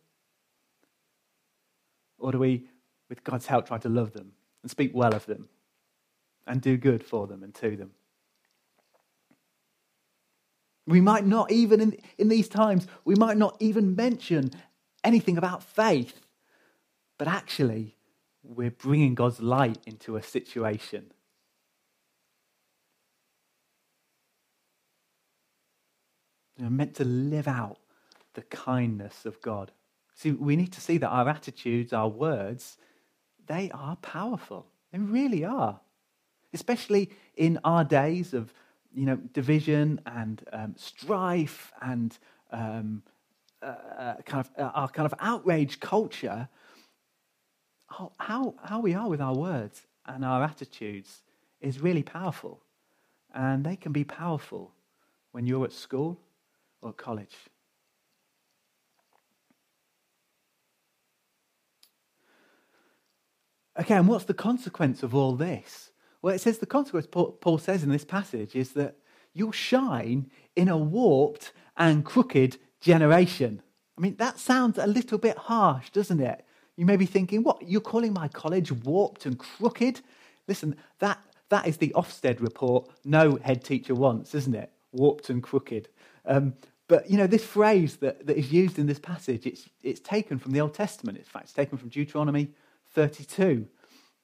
Or 2.18 2.32
do 2.32 2.38
we 2.38 2.66
with 3.10 3.24
God's 3.24 3.46
help, 3.46 3.66
try 3.66 3.76
to 3.78 3.88
love 3.90 4.12
them 4.12 4.32
and 4.62 4.70
speak 4.70 4.92
well 4.94 5.14
of 5.14 5.26
them 5.26 5.48
and 6.46 6.62
do 6.62 6.78
good 6.78 7.04
for 7.04 7.26
them 7.26 7.42
and 7.42 7.52
to 7.56 7.76
them. 7.76 7.90
We 10.86 11.00
might 11.00 11.24
not 11.24 11.52
even, 11.52 11.80
in, 11.80 11.96
in 12.18 12.28
these 12.28 12.48
times, 12.48 12.86
we 13.04 13.14
might 13.14 13.36
not 13.36 13.56
even 13.60 13.94
mention 13.94 14.50
anything 15.04 15.38
about 15.38 15.62
faith, 15.62 16.20
but 17.18 17.28
actually, 17.28 17.96
we're 18.42 18.70
bringing 18.70 19.14
God's 19.14 19.40
light 19.40 19.78
into 19.86 20.16
a 20.16 20.22
situation. 20.22 21.12
We're 26.58 26.70
meant 26.70 26.94
to 26.96 27.04
live 27.04 27.48
out 27.48 27.78
the 28.34 28.42
kindness 28.42 29.24
of 29.24 29.40
God. 29.40 29.72
See, 30.14 30.32
we 30.32 30.56
need 30.56 30.72
to 30.72 30.80
see 30.80 30.98
that 30.98 31.08
our 31.08 31.28
attitudes, 31.28 31.92
our 31.92 32.08
words, 32.08 32.76
they 33.46 33.70
are 33.72 33.96
powerful. 33.96 34.66
They 34.92 34.98
really 34.98 35.44
are. 35.44 35.80
Especially 36.52 37.10
in 37.36 37.58
our 37.64 37.84
days 37.84 38.34
of, 38.34 38.52
you 38.94 39.06
know, 39.06 39.16
division 39.16 40.00
and 40.06 40.42
um, 40.52 40.74
strife 40.76 41.72
and 41.80 42.18
um, 42.50 43.02
uh, 43.62 43.66
uh 43.66 44.14
kind 44.22 44.46
of 44.46 44.50
uh, 44.58 44.70
our 44.74 44.88
kind 44.88 45.06
of 45.06 45.14
outrage 45.20 45.80
culture. 45.80 46.48
How, 47.88 48.12
how, 48.18 48.54
how 48.62 48.80
we 48.80 48.94
are 48.94 49.08
with 49.08 49.20
our 49.20 49.34
words 49.34 49.82
and 50.06 50.24
our 50.24 50.42
attitudes 50.44 51.22
is 51.60 51.80
really 51.80 52.02
powerful. 52.02 52.62
And 53.34 53.64
they 53.64 53.76
can 53.76 53.92
be 53.92 54.04
powerful 54.04 54.72
when 55.32 55.46
you're 55.46 55.64
at 55.64 55.72
school 55.72 56.20
or 56.82 56.92
college. 56.92 57.36
Okay, 63.78 63.94
and 63.94 64.08
what's 64.08 64.24
the 64.24 64.34
consequence 64.34 65.02
of 65.02 65.14
all 65.14 65.36
this? 65.36 65.89
Well, 66.22 66.34
it 66.34 66.40
says 66.40 66.58
the 66.58 66.66
consequence, 66.66 67.06
Paul 67.10 67.58
says 67.58 67.82
in 67.82 67.90
this 67.90 68.04
passage, 68.04 68.54
is 68.54 68.72
that 68.72 68.96
you'll 69.32 69.52
shine 69.52 70.30
in 70.54 70.68
a 70.68 70.76
warped 70.76 71.52
and 71.76 72.04
crooked 72.04 72.58
generation. 72.80 73.62
I 73.96 74.00
mean, 74.00 74.16
that 74.16 74.38
sounds 74.38 74.78
a 74.78 74.86
little 74.86 75.18
bit 75.18 75.36
harsh, 75.36 75.90
doesn't 75.90 76.20
it? 76.20 76.44
You 76.76 76.86
may 76.86 76.96
be 76.96 77.06
thinking, 77.06 77.42
what, 77.42 77.62
you're 77.66 77.80
calling 77.80 78.12
my 78.12 78.28
college 78.28 78.72
warped 78.72 79.26
and 79.26 79.38
crooked? 79.38 80.00
Listen, 80.48 80.76
that, 80.98 81.18
that 81.48 81.66
is 81.66 81.76
the 81.76 81.92
Ofsted 81.94 82.40
report 82.40 82.90
no 83.04 83.36
head 83.36 83.62
teacher 83.64 83.94
wants, 83.94 84.34
isn't 84.34 84.54
it? 84.54 84.72
Warped 84.92 85.30
and 85.30 85.42
crooked. 85.42 85.88
Um, 86.24 86.54
but, 86.88 87.10
you 87.10 87.16
know, 87.16 87.26
this 87.26 87.44
phrase 87.44 87.96
that, 87.96 88.26
that 88.26 88.36
is 88.36 88.52
used 88.52 88.78
in 88.78 88.86
this 88.86 88.98
passage, 88.98 89.46
it's, 89.46 89.68
it's 89.82 90.00
taken 90.00 90.38
from 90.38 90.52
the 90.52 90.60
Old 90.60 90.74
Testament. 90.74 91.18
In 91.18 91.24
fact, 91.24 91.44
it's 91.44 91.52
taken 91.52 91.78
from 91.78 91.88
Deuteronomy 91.88 92.50
32. 92.94 93.66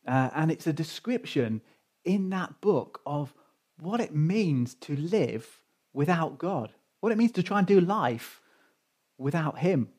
Uh, 0.07 0.31
and 0.35 0.51
it's 0.51 0.67
a 0.67 0.73
description 0.73 1.61
in 2.07 2.31
that 2.31 2.63
book 2.63 3.03
of 3.05 3.35
what 3.79 4.01
it 4.01 4.15
means 4.15 4.75
to 4.77 4.97
live 4.97 5.61
without 5.93 6.39
God, 6.39 6.73
what 7.01 7.13
it 7.13 7.19
means 7.19 7.33
to 7.33 7.43
try 7.43 7.59
and 7.59 7.67
do 7.67 7.81
life 7.81 8.41
without 9.19 9.59
Him. 9.59 9.91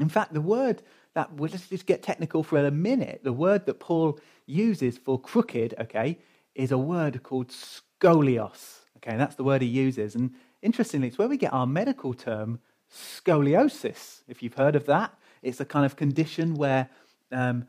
In 0.00 0.08
fact, 0.08 0.32
the 0.32 0.40
word 0.40 0.82
that, 1.14 1.32
well, 1.34 1.50
let's 1.50 1.68
just 1.68 1.86
get 1.86 2.02
technical 2.02 2.42
for 2.42 2.58
a 2.58 2.70
minute. 2.70 3.20
The 3.24 3.32
word 3.32 3.66
that 3.66 3.80
Paul 3.80 4.18
uses 4.46 4.98
for 4.98 5.20
crooked, 5.20 5.74
okay, 5.80 6.18
is 6.54 6.70
a 6.72 6.78
word 6.78 7.22
called 7.22 7.48
scolios. 7.48 8.80
Okay, 8.98 9.16
that's 9.16 9.36
the 9.36 9.44
word 9.44 9.62
he 9.62 9.68
uses. 9.68 10.14
And 10.14 10.32
interestingly, 10.62 11.08
it's 11.08 11.18
where 11.18 11.28
we 11.28 11.36
get 11.36 11.52
our 11.52 11.66
medical 11.66 12.14
term 12.14 12.60
scoliosis, 12.92 14.22
if 14.28 14.42
you've 14.42 14.54
heard 14.54 14.76
of 14.76 14.86
that. 14.86 15.14
It's 15.42 15.60
a 15.60 15.64
kind 15.64 15.86
of 15.86 15.96
condition 15.96 16.54
where, 16.54 16.88
um, 17.30 17.66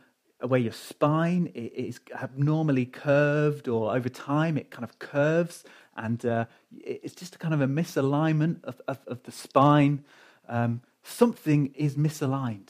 where 0.47 0.59
your 0.59 0.73
spine 0.73 1.51
is 1.53 1.99
abnormally 2.13 2.85
curved, 2.85 3.67
or 3.67 3.95
over 3.95 4.09
time 4.09 4.57
it 4.57 4.71
kind 4.71 4.83
of 4.83 4.99
curves, 4.99 5.63
and 5.95 6.25
uh, 6.25 6.45
it's 6.77 7.15
just 7.15 7.35
a 7.35 7.37
kind 7.37 7.53
of 7.53 7.61
a 7.61 7.67
misalignment 7.67 8.63
of, 8.63 8.81
of, 8.87 8.99
of 9.07 9.23
the 9.23 9.31
spine. 9.31 10.03
Um, 10.47 10.81
something 11.03 11.73
is 11.75 11.95
misaligned. 11.95 12.69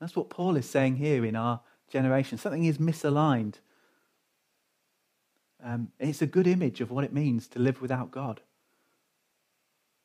That's 0.00 0.16
what 0.16 0.30
Paul 0.30 0.56
is 0.56 0.68
saying 0.68 0.96
here 0.96 1.24
in 1.24 1.36
our 1.36 1.60
generation. 1.90 2.38
Something 2.38 2.64
is 2.64 2.78
misaligned. 2.78 3.56
Um, 5.64 5.92
it's 6.00 6.22
a 6.22 6.26
good 6.26 6.46
image 6.46 6.80
of 6.80 6.90
what 6.90 7.04
it 7.04 7.12
means 7.12 7.46
to 7.48 7.58
live 7.58 7.80
without 7.80 8.10
God. 8.10 8.40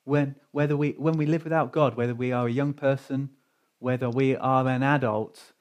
When, 0.04 0.36
whether 0.52 0.78
we, 0.78 0.92
when 0.92 1.18
we 1.18 1.26
live 1.26 1.44
without 1.44 1.72
God, 1.72 1.96
whether 1.96 2.14
we 2.14 2.32
are 2.32 2.48
a 2.48 2.52
young 2.52 2.74
person 2.74 3.32
whether 3.80 4.10
we 4.10 4.36
are 4.36 4.68
an 4.68 4.84
adult, 4.84 5.54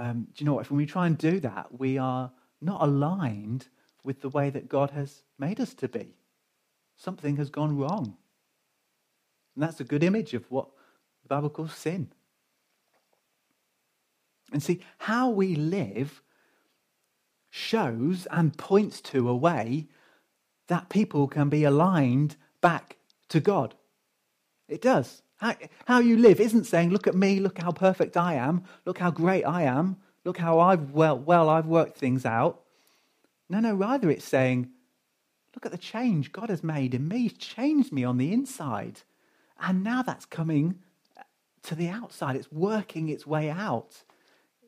um, 0.00 0.28
do 0.34 0.42
you 0.42 0.46
know 0.46 0.54
what? 0.54 0.64
If 0.64 0.70
we 0.70 0.86
try 0.86 1.06
and 1.06 1.18
do 1.18 1.40
that, 1.40 1.78
we 1.78 1.98
are 1.98 2.32
not 2.62 2.80
aligned 2.80 3.68
with 4.02 4.22
the 4.22 4.30
way 4.30 4.48
that 4.48 4.66
God 4.66 4.92
has 4.92 5.24
made 5.38 5.60
us 5.60 5.74
to 5.74 5.88
be. 5.88 6.14
Something 6.96 7.36
has 7.36 7.50
gone 7.50 7.76
wrong. 7.76 8.16
And 9.54 9.62
that's 9.62 9.78
a 9.78 9.84
good 9.84 10.02
image 10.02 10.32
of 10.32 10.50
what 10.50 10.68
the 11.22 11.28
Bible 11.28 11.50
calls 11.50 11.74
sin. 11.74 12.08
And 14.50 14.62
see, 14.62 14.80
how 14.96 15.28
we 15.28 15.54
live 15.54 16.22
shows 17.50 18.26
and 18.30 18.56
points 18.56 19.02
to 19.02 19.28
a 19.28 19.36
way 19.36 19.86
that 20.68 20.88
people 20.88 21.28
can 21.28 21.50
be 21.50 21.62
aligned 21.62 22.36
back 22.62 22.96
to 23.28 23.38
God. 23.38 23.74
It 24.66 24.80
does. 24.80 25.20
How, 25.40 25.54
how 25.86 26.00
you 26.00 26.18
live 26.18 26.38
isn't 26.38 26.64
saying, 26.64 26.90
look 26.90 27.06
at 27.06 27.14
me, 27.14 27.40
look 27.40 27.58
how 27.58 27.72
perfect 27.72 28.14
I 28.18 28.34
am, 28.34 28.62
look 28.84 28.98
how 28.98 29.10
great 29.10 29.44
I 29.44 29.62
am, 29.62 29.96
look 30.22 30.36
how 30.36 30.58
I've 30.58 30.90
well, 30.90 31.18
well 31.18 31.48
I've 31.48 31.64
worked 31.64 31.96
things 31.96 32.26
out. 32.26 32.60
No, 33.48 33.58
no, 33.58 33.74
rather 33.74 34.10
it's 34.10 34.26
saying, 34.26 34.68
look 35.54 35.64
at 35.64 35.72
the 35.72 35.78
change 35.78 36.30
God 36.30 36.50
has 36.50 36.62
made 36.62 36.92
in 36.92 37.08
me. 37.08 37.22
He's 37.22 37.32
changed 37.38 37.90
me 37.90 38.04
on 38.04 38.18
the 38.18 38.34
inside. 38.34 39.00
And 39.58 39.82
now 39.82 40.02
that's 40.02 40.26
coming 40.26 40.78
to 41.62 41.74
the 41.74 41.88
outside. 41.88 42.36
It's 42.36 42.52
working 42.52 43.08
its 43.08 43.26
way 43.26 43.48
out 43.48 44.02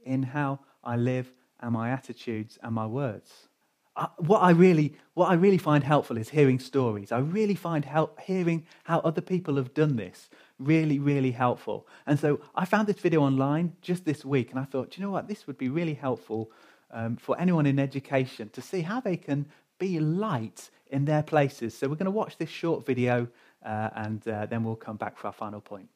in 0.07 0.23
how 0.23 0.61
I 0.83 0.97
live 0.97 1.35
and 1.61 1.73
my 1.73 1.91
attitudes 1.91 2.59
and 2.62 2.75
my 2.75 2.87
words 2.87 3.49
uh, 3.95 4.07
what 4.19 4.41
I 4.41 4.50
really, 4.50 4.95
what 5.14 5.29
I 5.29 5.35
really 5.35 5.59
find 5.59 5.85
helpful 5.85 6.17
is 6.17 6.31
hearing 6.31 6.59
stories. 6.59 7.12
I 7.12 7.19
really 7.19 7.55
find 7.55 7.85
help 7.85 8.21
hearing 8.21 8.67
how 8.85 9.00
other 9.00 9.21
people 9.21 9.57
have 9.57 9.75
done 9.75 9.97
this 9.97 10.31
really, 10.64 10.99
really 10.99 11.31
helpful. 11.31 11.87
And 12.07 12.19
so 12.19 12.40
I 12.54 12.64
found 12.64 12.87
this 12.87 12.99
video 12.99 13.23
online 13.23 13.73
just 13.81 14.04
this 14.04 14.25
week, 14.25 14.50
and 14.50 14.59
I 14.59 14.64
thought, 14.64 14.97
you 14.97 15.04
know 15.04 15.11
what, 15.11 15.28
this 15.28 15.47
would 15.47 15.59
be 15.59 15.69
really 15.69 15.95
helpful 15.95 16.50
um, 16.90 17.16
for 17.16 17.38
anyone 17.40 17.66
in 17.66 17.78
education 17.78 18.50
to 18.50 18.61
see 18.61 18.83
how 18.83 19.00
they 19.00 19.16
can 19.16 19.47
be 19.78 19.99
light 19.99 20.71
in 20.90 21.04
their 21.04 21.23
places. 21.23 21.76
So 21.76 21.88
we're 21.88 21.97
going 21.97 22.04
to 22.07 22.11
watch 22.11 22.37
this 22.38 22.50
short 22.50 22.87
video, 22.87 23.28
uh, 23.64 23.90
and 23.95 24.26
uh, 24.28 24.47
then 24.47 24.64
we'll 24.64 24.76
come 24.76 24.97
back 24.97 25.19
for 25.19 25.28
our 25.28 25.33
final 25.33 25.61
point. 25.61 25.88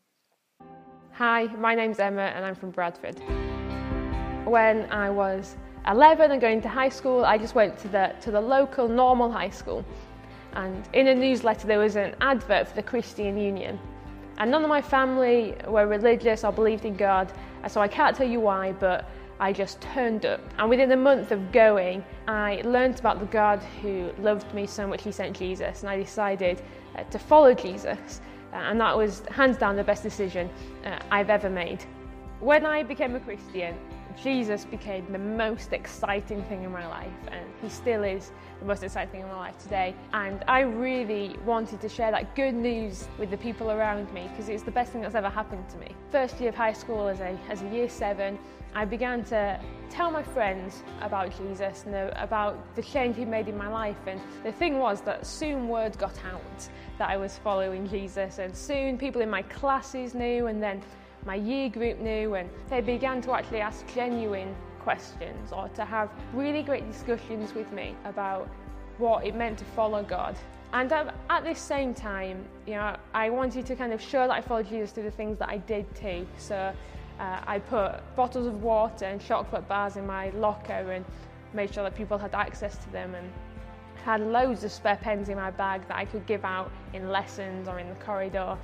Hi, 1.12 1.44
my 1.56 1.74
name's 1.74 1.98
Emma, 1.98 2.22
and 2.22 2.44
I'm 2.44 2.54
from 2.54 2.70
Bradford. 2.70 3.20
When 4.46 4.90
I 4.90 5.10
was 5.10 5.56
11 5.88 6.30
and 6.30 6.40
going 6.40 6.60
to 6.62 6.68
high 6.68 6.88
school, 6.88 7.24
I 7.24 7.38
just 7.38 7.54
went 7.54 7.78
to 7.78 7.88
the, 7.88 8.14
to 8.20 8.30
the 8.30 8.40
local 8.40 8.88
normal 8.88 9.30
high 9.30 9.50
school. 9.50 9.84
And 10.54 10.88
in 10.92 11.08
a 11.08 11.14
newsletter, 11.14 11.66
there 11.66 11.78
was 11.78 11.96
an 11.96 12.14
advert 12.20 12.68
for 12.68 12.74
the 12.74 12.82
Christian 12.82 13.36
Union. 13.36 13.78
And 14.38 14.50
none 14.50 14.62
of 14.62 14.68
my 14.68 14.82
family 14.82 15.54
were 15.66 15.86
religious 15.86 16.44
or 16.44 16.52
believed 16.52 16.84
in 16.84 16.96
God, 16.96 17.32
so 17.68 17.80
I 17.80 17.88
can't 17.88 18.16
tell 18.16 18.28
you 18.28 18.40
why, 18.40 18.72
but 18.72 19.08
I 19.38 19.52
just 19.52 19.80
turned 19.80 20.24
up. 20.24 20.40
And 20.58 20.68
within 20.70 20.92
a 20.92 20.96
month 20.96 21.30
of 21.30 21.52
going, 21.52 22.04
I 22.26 22.62
learned 22.64 22.98
about 22.98 23.18
the 23.18 23.26
God 23.26 23.62
who 23.82 24.10
loved 24.18 24.52
me 24.54 24.66
so 24.66 24.86
much 24.86 25.02
he 25.02 25.12
sent 25.12 25.36
Jesus, 25.36 25.82
and 25.82 25.90
I 25.90 25.96
decided 25.96 26.62
uh, 26.96 27.04
to 27.04 27.18
follow 27.18 27.54
Jesus. 27.54 28.20
Uh, 28.52 28.56
and 28.56 28.80
that 28.80 28.96
was 28.96 29.22
hands 29.30 29.58
down 29.58 29.76
the 29.76 29.84
best 29.84 30.02
decision 30.02 30.48
uh, 30.84 30.98
I've 31.10 31.30
ever 31.30 31.50
made. 31.50 31.84
When 32.40 32.64
I 32.64 32.82
became 32.82 33.14
a 33.14 33.20
Christian, 33.20 33.76
Jesus 34.22 34.64
became 34.64 35.10
the 35.12 35.18
most 35.18 35.72
exciting 35.72 36.42
thing 36.44 36.62
in 36.64 36.72
my 36.72 36.86
life, 36.86 37.12
and 37.30 37.44
He 37.62 37.68
still 37.68 38.02
is 38.02 38.32
the 38.60 38.66
most 38.66 38.82
exciting 38.82 39.12
thing 39.12 39.20
in 39.20 39.28
my 39.28 39.36
life 39.36 39.58
today. 39.58 39.94
And 40.12 40.42
I 40.48 40.60
really 40.60 41.36
wanted 41.44 41.80
to 41.82 41.88
share 41.88 42.10
that 42.10 42.34
good 42.34 42.54
news 42.54 43.08
with 43.18 43.30
the 43.30 43.36
people 43.36 43.70
around 43.70 44.12
me 44.12 44.28
because 44.30 44.48
it's 44.48 44.62
the 44.62 44.70
best 44.70 44.92
thing 44.92 45.02
that's 45.02 45.14
ever 45.14 45.28
happened 45.28 45.68
to 45.70 45.78
me. 45.78 45.88
First 46.10 46.40
year 46.40 46.48
of 46.48 46.54
high 46.54 46.72
school, 46.72 47.08
as 47.08 47.20
a, 47.20 47.38
as 47.50 47.62
a 47.62 47.68
year 47.68 47.88
seven, 47.88 48.38
I 48.74 48.84
began 48.84 49.24
to 49.24 49.60
tell 49.90 50.10
my 50.10 50.22
friends 50.22 50.82
about 51.00 51.36
Jesus 51.38 51.84
and 51.86 51.94
about 52.16 52.74
the 52.74 52.82
change 52.82 53.16
he 53.16 53.24
made 53.24 53.48
in 53.48 53.56
my 53.56 53.68
life. 53.68 53.96
And 54.06 54.20
the 54.42 54.52
thing 54.52 54.78
was 54.78 55.00
that 55.02 55.26
soon 55.26 55.68
word 55.68 55.96
got 55.98 56.14
out 56.24 56.68
that 56.98 57.10
I 57.10 57.16
was 57.16 57.38
following 57.38 57.88
Jesus, 57.88 58.38
and 58.38 58.56
soon 58.56 58.98
people 58.98 59.20
in 59.20 59.30
my 59.30 59.42
classes 59.42 60.14
knew, 60.14 60.46
and 60.46 60.62
then 60.62 60.82
my 61.26 61.34
year 61.34 61.68
group 61.68 61.98
knew, 61.98 62.34
and 62.36 62.48
they 62.70 62.80
began 62.80 63.20
to 63.22 63.32
actually 63.32 63.60
ask 63.60 63.84
genuine 63.94 64.54
questions 64.80 65.52
or 65.52 65.68
to 65.70 65.84
have 65.84 66.08
really 66.32 66.62
great 66.62 66.90
discussions 66.90 67.52
with 67.54 67.70
me 67.72 67.94
about 68.04 68.48
what 68.98 69.26
it 69.26 69.34
meant 69.34 69.58
to 69.58 69.64
follow 69.64 70.02
God. 70.02 70.36
And 70.72 70.92
at 70.92 71.44
this 71.44 71.58
same 71.58 71.92
time, 71.92 72.44
you 72.66 72.74
know, 72.74 72.96
I 73.12 73.28
wanted 73.30 73.66
to 73.66 73.76
kind 73.76 73.92
of 73.92 74.00
show 74.00 74.26
that 74.28 74.30
I 74.30 74.40
followed 74.40 74.68
Jesus 74.68 74.92
through 74.92 75.04
the 75.04 75.10
things 75.10 75.38
that 75.38 75.50
I 75.50 75.58
did 75.58 75.84
too. 75.94 76.26
So 76.38 76.72
Uh, 77.18 77.54
I 77.54 77.58
put 77.60 77.88
bottles 78.14 78.46
of 78.46 78.62
water 78.62 79.06
and 79.06 79.18
chocolate 79.26 79.66
bars 79.66 79.96
in 79.96 80.06
my 80.06 80.28
locker 80.36 80.92
and 80.92 81.02
made 81.54 81.72
sure 81.72 81.82
that 81.84 81.94
people 81.94 82.18
had 82.18 82.34
access 82.34 82.76
to 82.84 82.92
them 82.92 83.14
and 83.14 83.26
had 84.04 84.20
loads 84.20 84.64
of 84.64 84.70
spare 84.70 84.98
pens 85.00 85.28
in 85.30 85.36
my 85.36 85.50
bag 85.50 85.80
that 85.88 85.96
I 85.96 86.04
could 86.04 86.26
give 86.26 86.44
out 86.44 86.70
in 86.92 87.08
lessons 87.08 87.68
or 87.68 87.80
in 87.80 87.88
the 87.88 87.94
corridor 88.04 88.58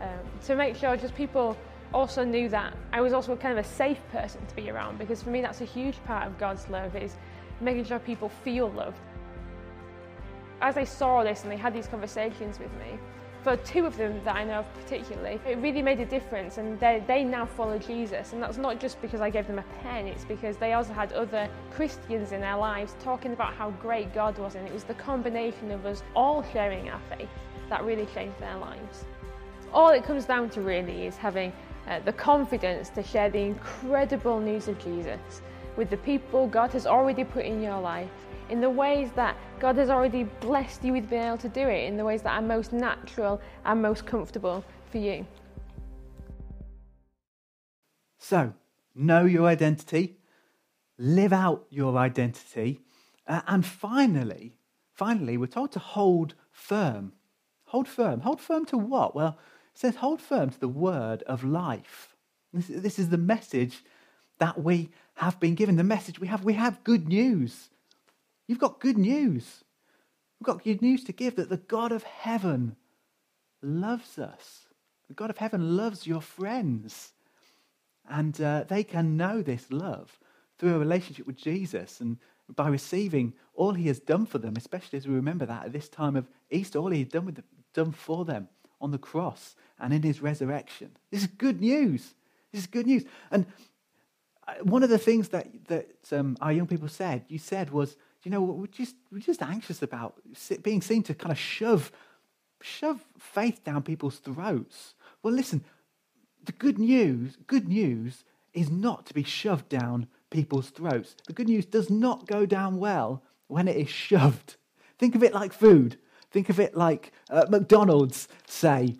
um, 0.00 0.24
to 0.46 0.54
make 0.54 0.76
sure 0.76 0.96
just 0.96 1.16
people 1.16 1.56
also 1.96 2.24
knew 2.24 2.46
that 2.50 2.74
I 2.92 3.00
was 3.00 3.14
also 3.14 3.34
kind 3.36 3.58
of 3.58 3.64
a 3.64 3.68
safe 3.68 4.00
person 4.12 4.44
to 4.46 4.54
be 4.54 4.68
around 4.68 4.98
because 4.98 5.22
for 5.22 5.30
me 5.30 5.40
that's 5.40 5.62
a 5.62 5.64
huge 5.64 5.96
part 6.04 6.26
of 6.26 6.36
God's 6.36 6.68
love 6.68 6.94
is 6.94 7.16
making 7.62 7.86
sure 7.86 7.98
people 7.98 8.28
feel 8.28 8.70
loved. 8.70 8.98
As 10.60 10.74
they 10.74 10.84
saw 10.84 11.24
this 11.24 11.42
and 11.42 11.50
they 11.50 11.56
had 11.56 11.72
these 11.72 11.86
conversations 11.86 12.58
with 12.58 12.70
me, 12.74 12.98
for 13.42 13.56
two 13.58 13.86
of 13.86 13.96
them 13.96 14.20
that 14.24 14.36
I 14.36 14.44
know 14.44 14.58
of 14.58 14.66
particularly, 14.82 15.40
it 15.48 15.56
really 15.58 15.80
made 15.80 15.98
a 16.00 16.04
difference 16.04 16.58
and 16.58 16.78
they, 16.80 17.02
they 17.06 17.24
now 17.24 17.46
follow 17.46 17.78
Jesus. 17.78 18.34
And 18.34 18.42
that's 18.42 18.58
not 18.58 18.78
just 18.78 19.00
because 19.00 19.22
I 19.22 19.30
gave 19.30 19.46
them 19.46 19.58
a 19.58 19.64
pen, 19.82 20.06
it's 20.06 20.24
because 20.24 20.58
they 20.58 20.74
also 20.74 20.92
had 20.92 21.14
other 21.14 21.48
Christians 21.70 22.32
in 22.32 22.42
their 22.42 22.58
lives 22.58 22.94
talking 23.02 23.32
about 23.32 23.54
how 23.54 23.70
great 23.70 24.12
God 24.12 24.36
was. 24.36 24.54
And 24.54 24.66
it 24.66 24.74
was 24.74 24.84
the 24.84 24.94
combination 24.94 25.70
of 25.70 25.86
us 25.86 26.02
all 26.14 26.44
sharing 26.52 26.90
our 26.90 27.00
faith 27.08 27.30
that 27.70 27.82
really 27.84 28.06
changed 28.06 28.38
their 28.38 28.58
lives. 28.58 29.06
All 29.72 29.90
it 29.90 30.04
comes 30.04 30.26
down 30.26 30.50
to 30.50 30.60
really 30.60 31.06
is 31.06 31.16
having 31.16 31.52
uh, 31.88 32.00
the 32.00 32.12
confidence 32.12 32.88
to 32.90 33.02
share 33.02 33.30
the 33.30 33.38
incredible 33.38 34.40
news 34.40 34.68
of 34.68 34.78
Jesus 34.78 35.42
with 35.76 35.90
the 35.90 35.96
people 35.98 36.46
God 36.46 36.70
has 36.72 36.86
already 36.86 37.24
put 37.24 37.44
in 37.44 37.62
your 37.62 37.80
life 37.80 38.10
in 38.48 38.60
the 38.60 38.70
ways 38.70 39.10
that 39.16 39.36
God 39.58 39.76
has 39.76 39.90
already 39.90 40.24
blessed 40.24 40.84
you 40.84 40.92
with 40.92 41.10
being 41.10 41.22
able 41.22 41.38
to 41.38 41.48
do 41.48 41.62
it, 41.62 41.84
in 41.84 41.96
the 41.96 42.04
ways 42.04 42.22
that 42.22 42.32
are 42.32 42.42
most 42.42 42.72
natural 42.72 43.40
and 43.64 43.82
most 43.82 44.06
comfortable 44.06 44.64
for 44.90 44.98
you. 44.98 45.26
So, 48.18 48.52
know 48.94 49.24
your 49.24 49.46
identity, 49.46 50.18
live 50.98 51.32
out 51.32 51.66
your 51.70 51.96
identity, 51.96 52.80
uh, 53.26 53.42
and 53.46 53.64
finally, 53.64 54.56
finally, 54.92 55.36
we're 55.36 55.46
told 55.46 55.72
to 55.72 55.78
hold 55.78 56.34
firm. 56.50 57.12
Hold 57.66 57.88
firm. 57.88 58.20
Hold 58.20 58.40
firm 58.40 58.64
to 58.66 58.78
what? 58.78 59.14
Well, 59.14 59.38
says 59.78 59.96
hold 59.96 60.20
firm 60.20 60.50
to 60.50 60.60
the 60.60 60.68
word 60.68 61.22
of 61.24 61.44
life. 61.44 62.14
This, 62.52 62.68
this 62.68 62.98
is 62.98 63.10
the 63.10 63.18
message 63.18 63.84
that 64.38 64.62
we 64.62 64.90
have 65.14 65.38
been 65.40 65.54
given. 65.54 65.76
The 65.76 65.84
message 65.84 66.18
we 66.18 66.28
have, 66.28 66.44
we 66.44 66.54
have 66.54 66.84
good 66.84 67.08
news. 67.08 67.68
You've 68.46 68.58
got 68.58 68.80
good 68.80 68.98
news. 68.98 69.64
We've 70.38 70.46
got 70.46 70.64
good 70.64 70.82
news 70.82 71.04
to 71.04 71.12
give 71.12 71.36
that 71.36 71.48
the 71.48 71.56
God 71.56 71.92
of 71.92 72.02
heaven 72.02 72.76
loves 73.62 74.18
us. 74.18 74.66
The 75.08 75.14
God 75.14 75.30
of 75.30 75.38
heaven 75.38 75.76
loves 75.76 76.06
your 76.06 76.20
friends. 76.20 77.12
And 78.08 78.40
uh, 78.40 78.64
they 78.68 78.84
can 78.84 79.16
know 79.16 79.42
this 79.42 79.66
love 79.70 80.18
through 80.58 80.76
a 80.76 80.78
relationship 80.78 81.26
with 81.26 81.36
Jesus 81.36 82.00
and 82.00 82.18
by 82.54 82.68
receiving 82.68 83.34
all 83.54 83.72
he 83.72 83.88
has 83.88 83.98
done 83.98 84.24
for 84.24 84.38
them, 84.38 84.54
especially 84.56 84.98
as 84.98 85.08
we 85.08 85.14
remember 85.14 85.44
that 85.46 85.66
at 85.66 85.72
this 85.72 85.88
time 85.88 86.14
of 86.14 86.28
Easter, 86.50 86.78
all 86.78 86.90
he 86.90 87.00
had 87.00 87.10
done, 87.10 87.42
done 87.74 87.92
for 87.92 88.24
them 88.24 88.48
on 88.80 88.90
the 88.90 88.98
cross 88.98 89.54
and 89.78 89.92
in 89.92 90.02
his 90.02 90.20
resurrection. 90.20 90.90
This 91.10 91.22
is 91.22 91.28
good 91.28 91.60
news. 91.60 92.14
This 92.52 92.62
is 92.62 92.66
good 92.66 92.86
news. 92.86 93.04
And 93.30 93.46
uh, 94.46 94.54
one 94.62 94.82
of 94.82 94.90
the 94.90 94.98
things 94.98 95.28
that, 95.30 95.48
that 95.68 95.88
um, 96.12 96.36
our 96.40 96.52
young 96.52 96.66
people 96.66 96.88
said, 96.88 97.24
you 97.28 97.38
said, 97.38 97.70
was 97.70 97.96
you 98.26 98.32
know, 98.32 98.42
we're 98.42 98.66
just, 98.66 98.96
we're 99.12 99.20
just 99.20 99.40
anxious 99.40 99.82
about 99.82 100.14
being 100.62 100.82
seen 100.82 101.04
to 101.04 101.14
kind 101.14 101.30
of 101.30 101.38
shove, 101.38 101.92
shove 102.60 103.00
faith 103.16 103.62
down 103.62 103.84
people's 103.84 104.18
throats. 104.18 104.94
Well, 105.22 105.32
listen, 105.32 105.64
the 106.44 106.50
good 106.50 106.76
news, 106.76 107.38
good 107.46 107.68
news 107.68 108.24
is 108.52 108.68
not 108.68 109.06
to 109.06 109.14
be 109.14 109.22
shoved 109.22 109.68
down 109.68 110.08
people's 110.30 110.70
throats. 110.70 111.14
The 111.28 111.34
good 111.34 111.48
news 111.48 111.66
does 111.66 111.88
not 111.88 112.26
go 112.26 112.46
down 112.46 112.78
well 112.78 113.22
when 113.46 113.68
it 113.68 113.76
is 113.76 113.88
shoved. 113.88 114.56
Think 114.98 115.14
of 115.14 115.22
it 115.22 115.32
like 115.32 115.52
food. 115.52 115.96
Think 116.36 116.50
of 116.50 116.60
it 116.60 116.76
like 116.76 117.12
uh, 117.30 117.46
McDonald's 117.48 118.28
say, 118.46 118.96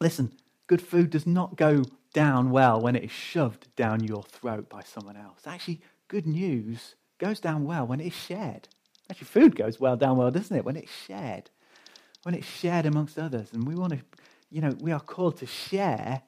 listen, 0.00 0.32
good 0.66 0.82
food 0.82 1.10
does 1.10 1.24
not 1.24 1.54
go 1.54 1.84
down 2.12 2.50
well 2.50 2.80
when 2.80 2.96
it 2.96 3.04
is 3.04 3.12
shoved 3.12 3.68
down 3.76 4.02
your 4.02 4.24
throat 4.24 4.68
by 4.68 4.82
someone 4.82 5.16
else. 5.16 5.42
Actually, 5.46 5.80
good 6.08 6.26
news 6.26 6.96
goes 7.18 7.38
down 7.38 7.66
well 7.66 7.86
when 7.86 8.00
it's 8.00 8.16
shared. 8.16 8.66
Actually, 9.08 9.28
food 9.28 9.54
goes 9.54 9.78
well 9.78 9.96
down 9.96 10.16
well, 10.16 10.32
doesn't 10.32 10.56
it? 10.56 10.64
When 10.64 10.74
it's 10.74 10.90
shared. 10.90 11.50
When 12.24 12.34
it's 12.34 12.48
shared 12.48 12.84
amongst 12.84 13.16
others. 13.16 13.52
And 13.52 13.64
we 13.64 13.76
want 13.76 13.92
to, 13.92 14.00
you 14.50 14.60
know, 14.60 14.74
we 14.80 14.90
are 14.90 14.98
called 14.98 15.36
to 15.36 15.46
share 15.46 16.22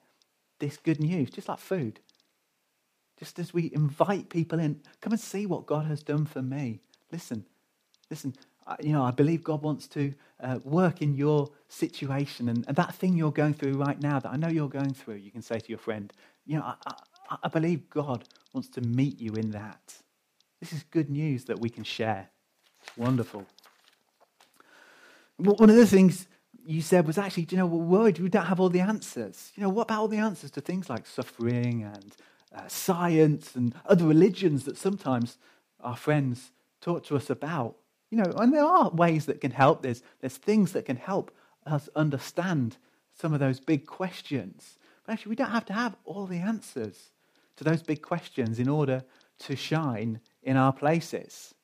this 0.59 0.77
good 0.77 1.01
news, 1.01 1.31
just 1.31 1.49
like 1.49 1.59
food. 1.59 1.99
Just 3.19 3.39
as 3.39 3.53
we 3.53 3.73
invite 3.73 4.29
people 4.29 4.57
in, 4.57 4.79
come 5.01 5.11
and 5.11 5.19
see 5.19 5.45
what 5.45 5.65
God 5.65 5.85
has 5.87 6.01
done 6.01 6.25
for 6.25 6.41
me. 6.41 6.79
Listen, 7.11 7.45
listen, 8.09 8.33
you 8.81 8.93
know, 8.93 9.03
I 9.03 9.11
believe 9.11 9.43
God 9.43 9.61
wants 9.61 9.87
to 9.89 10.13
uh, 10.39 10.59
work 10.63 11.01
in 11.01 11.15
your 11.15 11.49
situation 11.67 12.49
and, 12.49 12.65
and, 12.67 12.75
that 12.75 12.95
thing 12.95 13.17
you're 13.17 13.31
going 13.31 13.53
through 13.53 13.73
right 13.73 13.99
now 14.01 14.19
that 14.19 14.29
I 14.31 14.35
know 14.35 14.47
you're 14.47 14.69
going 14.69 14.93
through, 14.93 15.15
you 15.15 15.31
can 15.31 15.41
say 15.41 15.59
to 15.59 15.69
your 15.69 15.77
friend, 15.77 16.11
you 16.45 16.57
know, 16.57 16.63
I, 16.63 16.75
I, 17.29 17.37
I 17.43 17.47
believe 17.47 17.89
God 17.89 18.27
wants 18.53 18.69
to 18.69 18.81
meet 18.81 19.19
you 19.19 19.33
in 19.33 19.51
that. 19.51 19.95
This 20.59 20.73
is 20.73 20.83
good 20.91 21.09
news 21.09 21.45
that 21.45 21.59
we 21.59 21.69
can 21.69 21.83
share. 21.83 22.29
Wonderful. 22.97 23.45
One 25.37 25.69
of 25.69 25.75
the 25.75 25.87
things 25.87 26.27
you 26.65 26.81
said 26.81 27.07
was 27.07 27.17
actually, 27.17 27.47
you 27.49 27.57
know, 27.57 27.65
we're 27.65 27.83
worried 27.83 28.19
we 28.19 28.29
don't 28.29 28.45
have 28.45 28.59
all 28.59 28.69
the 28.69 28.79
answers. 28.79 29.51
You 29.55 29.63
know, 29.63 29.69
what 29.69 29.83
about 29.83 29.99
all 29.99 30.07
the 30.07 30.17
answers 30.17 30.51
to 30.51 30.61
things 30.61 30.89
like 30.89 31.05
suffering 31.05 31.83
and 31.83 32.15
uh, 32.55 32.67
science 32.67 33.55
and 33.55 33.75
other 33.85 34.05
religions 34.05 34.63
that 34.65 34.77
sometimes 34.77 35.37
our 35.81 35.97
friends 35.97 36.51
talk 36.81 37.03
to 37.05 37.15
us 37.15 37.29
about? 37.29 37.75
You 38.13 38.21
know, 38.21 38.31
and 38.37 38.53
there 38.53 38.63
are 38.63 38.91
ways 38.91 39.25
that 39.25 39.41
can 39.41 39.49
help. 39.49 39.81
There's, 39.81 40.03
there's 40.19 40.37
things 40.37 40.73
that 40.73 40.85
can 40.85 40.97
help 40.97 41.31
us 41.65 41.89
understand 41.95 42.77
some 43.15 43.33
of 43.33 43.39
those 43.39 43.59
big 43.59 43.87
questions. 43.87 44.77
But 45.03 45.13
actually, 45.13 45.31
we 45.31 45.35
don't 45.37 45.49
have 45.49 45.65
to 45.65 45.73
have 45.73 45.95
all 46.05 46.27
the 46.27 46.37
answers 46.37 47.09
to 47.55 47.63
those 47.63 47.81
big 47.81 48.03
questions 48.03 48.59
in 48.59 48.69
order 48.69 49.03
to 49.39 49.55
shine 49.55 50.19
in 50.43 50.57
our 50.57 50.71
places. 50.71 51.55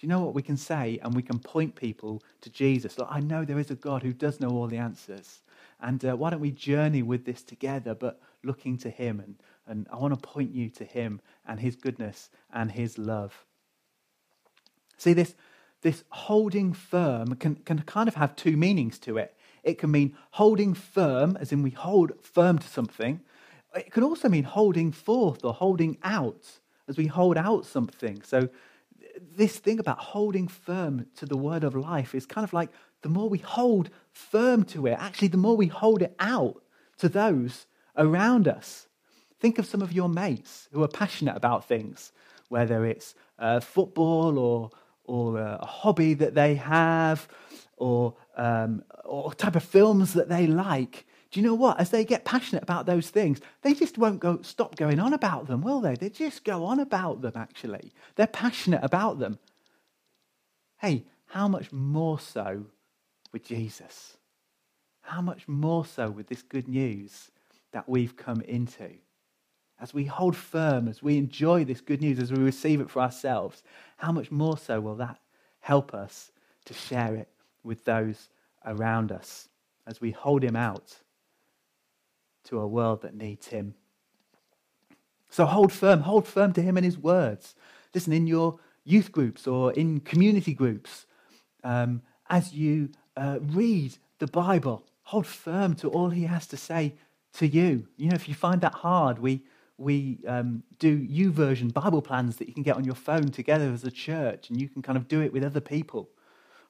Do 0.00 0.04
you 0.04 0.08
know 0.08 0.18
what 0.18 0.34
we 0.34 0.42
can 0.42 0.56
say? 0.56 0.98
And 1.04 1.14
we 1.14 1.22
can 1.22 1.38
point 1.38 1.76
people 1.76 2.20
to 2.40 2.50
Jesus. 2.50 2.98
Look, 2.98 3.06
I 3.08 3.20
know 3.20 3.44
there 3.44 3.60
is 3.60 3.70
a 3.70 3.76
God 3.76 4.02
who 4.02 4.12
does 4.12 4.40
know 4.40 4.50
all 4.50 4.66
the 4.66 4.78
answers. 4.78 5.40
And 5.80 6.04
uh, 6.04 6.16
why 6.16 6.30
don't 6.30 6.40
we 6.40 6.50
journey 6.50 7.04
with 7.04 7.24
this 7.24 7.44
together, 7.44 7.94
but 7.94 8.20
looking 8.42 8.76
to 8.78 8.90
Him? 8.90 9.20
And, 9.20 9.36
and 9.68 9.86
I 9.92 9.98
want 9.98 10.20
to 10.20 10.28
point 10.28 10.52
you 10.52 10.68
to 10.70 10.84
Him 10.84 11.20
and 11.46 11.60
His 11.60 11.76
goodness 11.76 12.28
and 12.52 12.72
His 12.72 12.98
love. 12.98 13.44
See, 14.98 15.12
this, 15.12 15.36
this 15.86 16.02
holding 16.08 16.72
firm 16.72 17.36
can, 17.36 17.54
can 17.54 17.78
kind 17.82 18.08
of 18.08 18.16
have 18.16 18.34
two 18.34 18.56
meanings 18.56 18.98
to 18.98 19.18
it. 19.18 19.36
It 19.62 19.78
can 19.78 19.92
mean 19.92 20.16
holding 20.32 20.74
firm, 20.74 21.36
as 21.40 21.52
in 21.52 21.62
we 21.62 21.70
hold 21.70 22.10
firm 22.24 22.58
to 22.58 22.66
something. 22.66 23.20
It 23.72 23.92
can 23.92 24.02
also 24.02 24.28
mean 24.28 24.42
holding 24.42 24.90
forth 24.90 25.44
or 25.44 25.54
holding 25.54 25.96
out 26.02 26.44
as 26.88 26.96
we 26.96 27.06
hold 27.06 27.36
out 27.36 27.66
something. 27.66 28.20
So, 28.22 28.48
this 29.36 29.60
thing 29.60 29.78
about 29.78 30.00
holding 30.00 30.48
firm 30.48 31.06
to 31.18 31.24
the 31.24 31.36
word 31.36 31.62
of 31.62 31.76
life 31.76 32.16
is 32.16 32.26
kind 32.26 32.44
of 32.44 32.52
like 32.52 32.70
the 33.02 33.08
more 33.08 33.28
we 33.28 33.38
hold 33.38 33.90
firm 34.10 34.64
to 34.64 34.88
it, 34.88 34.96
actually, 34.98 35.28
the 35.28 35.36
more 35.36 35.56
we 35.56 35.68
hold 35.68 36.02
it 36.02 36.16
out 36.18 36.64
to 36.98 37.08
those 37.08 37.66
around 37.96 38.48
us. 38.48 38.88
Think 39.38 39.60
of 39.60 39.66
some 39.66 39.82
of 39.82 39.92
your 39.92 40.08
mates 40.08 40.68
who 40.72 40.82
are 40.82 40.88
passionate 40.88 41.36
about 41.36 41.68
things, 41.68 42.10
whether 42.48 42.84
it's 42.84 43.14
uh, 43.38 43.60
football 43.60 44.36
or, 44.36 44.70
or 45.06 45.38
a 45.38 45.64
hobby 45.64 46.14
that 46.14 46.34
they 46.34 46.56
have 46.56 47.28
or, 47.76 48.14
um, 48.36 48.84
or 49.04 49.32
type 49.34 49.56
of 49.56 49.62
films 49.64 50.14
that 50.14 50.28
they 50.28 50.46
like. 50.46 51.06
Do 51.30 51.40
you 51.40 51.46
know 51.46 51.54
what? 51.54 51.80
As 51.80 51.90
they 51.90 52.04
get 52.04 52.24
passionate 52.24 52.62
about 52.62 52.86
those 52.86 53.10
things, 53.10 53.40
they 53.62 53.74
just 53.74 53.98
won't 53.98 54.20
go 54.20 54.40
stop 54.42 54.76
going 54.76 55.00
on 55.00 55.12
about 55.12 55.48
them, 55.48 55.60
will 55.60 55.80
they? 55.80 55.94
They 55.94 56.08
just 56.08 56.44
go 56.44 56.64
on 56.64 56.80
about 56.80 57.20
them, 57.20 57.32
actually. 57.34 57.92
They're 58.14 58.26
passionate 58.26 58.82
about 58.82 59.18
them. 59.18 59.38
Hey, 60.78 61.04
how 61.26 61.48
much 61.48 61.72
more 61.72 62.18
so 62.20 62.66
with 63.32 63.44
Jesus? 63.44 64.16
How 65.02 65.20
much 65.20 65.46
more 65.46 65.84
so 65.84 66.10
with 66.10 66.28
this 66.28 66.42
good 66.42 66.68
news 66.68 67.30
that 67.72 67.88
we've 67.88 68.16
come 68.16 68.40
into? 68.42 68.90
As 69.80 69.92
we 69.92 70.04
hold 70.04 70.36
firm, 70.36 70.88
as 70.88 71.02
we 71.02 71.18
enjoy 71.18 71.64
this 71.64 71.80
good 71.80 72.00
news, 72.00 72.18
as 72.18 72.32
we 72.32 72.42
receive 72.42 72.80
it 72.80 72.90
for 72.90 73.00
ourselves, 73.02 73.62
how 73.98 74.12
much 74.12 74.30
more 74.30 74.56
so 74.56 74.80
will 74.80 74.96
that 74.96 75.18
help 75.60 75.92
us 75.92 76.32
to 76.64 76.74
share 76.74 77.14
it 77.14 77.28
with 77.62 77.84
those 77.84 78.28
around 78.64 79.12
us 79.12 79.48
as 79.86 80.00
we 80.00 80.10
hold 80.10 80.42
him 80.42 80.56
out 80.56 80.96
to 82.44 82.58
a 82.58 82.66
world 82.66 83.02
that 83.02 83.14
needs 83.14 83.48
him. 83.48 83.74
So 85.30 85.44
hold 85.44 85.72
firm, 85.72 86.00
hold 86.00 86.26
firm 86.26 86.52
to 86.54 86.62
him 86.62 86.76
and 86.76 86.84
his 86.84 86.98
words. 86.98 87.54
Listen, 87.94 88.12
in 88.12 88.26
your 88.26 88.58
youth 88.84 89.12
groups 89.12 89.46
or 89.46 89.72
in 89.72 90.00
community 90.00 90.54
groups, 90.54 91.06
um, 91.64 92.02
as 92.30 92.52
you 92.52 92.90
uh, 93.16 93.38
read 93.40 93.96
the 94.18 94.26
Bible, 94.26 94.84
hold 95.02 95.26
firm 95.26 95.74
to 95.76 95.88
all 95.88 96.10
he 96.10 96.24
has 96.24 96.46
to 96.48 96.56
say 96.56 96.94
to 97.34 97.46
you. 97.46 97.86
You 97.96 98.10
know, 98.10 98.14
if 98.14 98.28
you 98.28 98.34
find 98.34 98.60
that 98.60 98.74
hard, 98.74 99.18
we, 99.18 99.42
we 99.78 100.18
um, 100.26 100.62
do 100.78 100.98
YouVersion 100.98 101.72
Bible 101.72 102.02
plans 102.02 102.36
that 102.36 102.48
you 102.48 102.54
can 102.54 102.62
get 102.62 102.76
on 102.76 102.84
your 102.84 102.94
phone 102.94 103.28
together 103.28 103.70
as 103.70 103.84
a 103.84 103.90
church, 103.90 104.50
and 104.50 104.60
you 104.60 104.68
can 104.68 104.82
kind 104.82 104.96
of 104.96 105.08
do 105.08 105.20
it 105.20 105.32
with 105.32 105.44
other 105.44 105.60
people. 105.60 106.08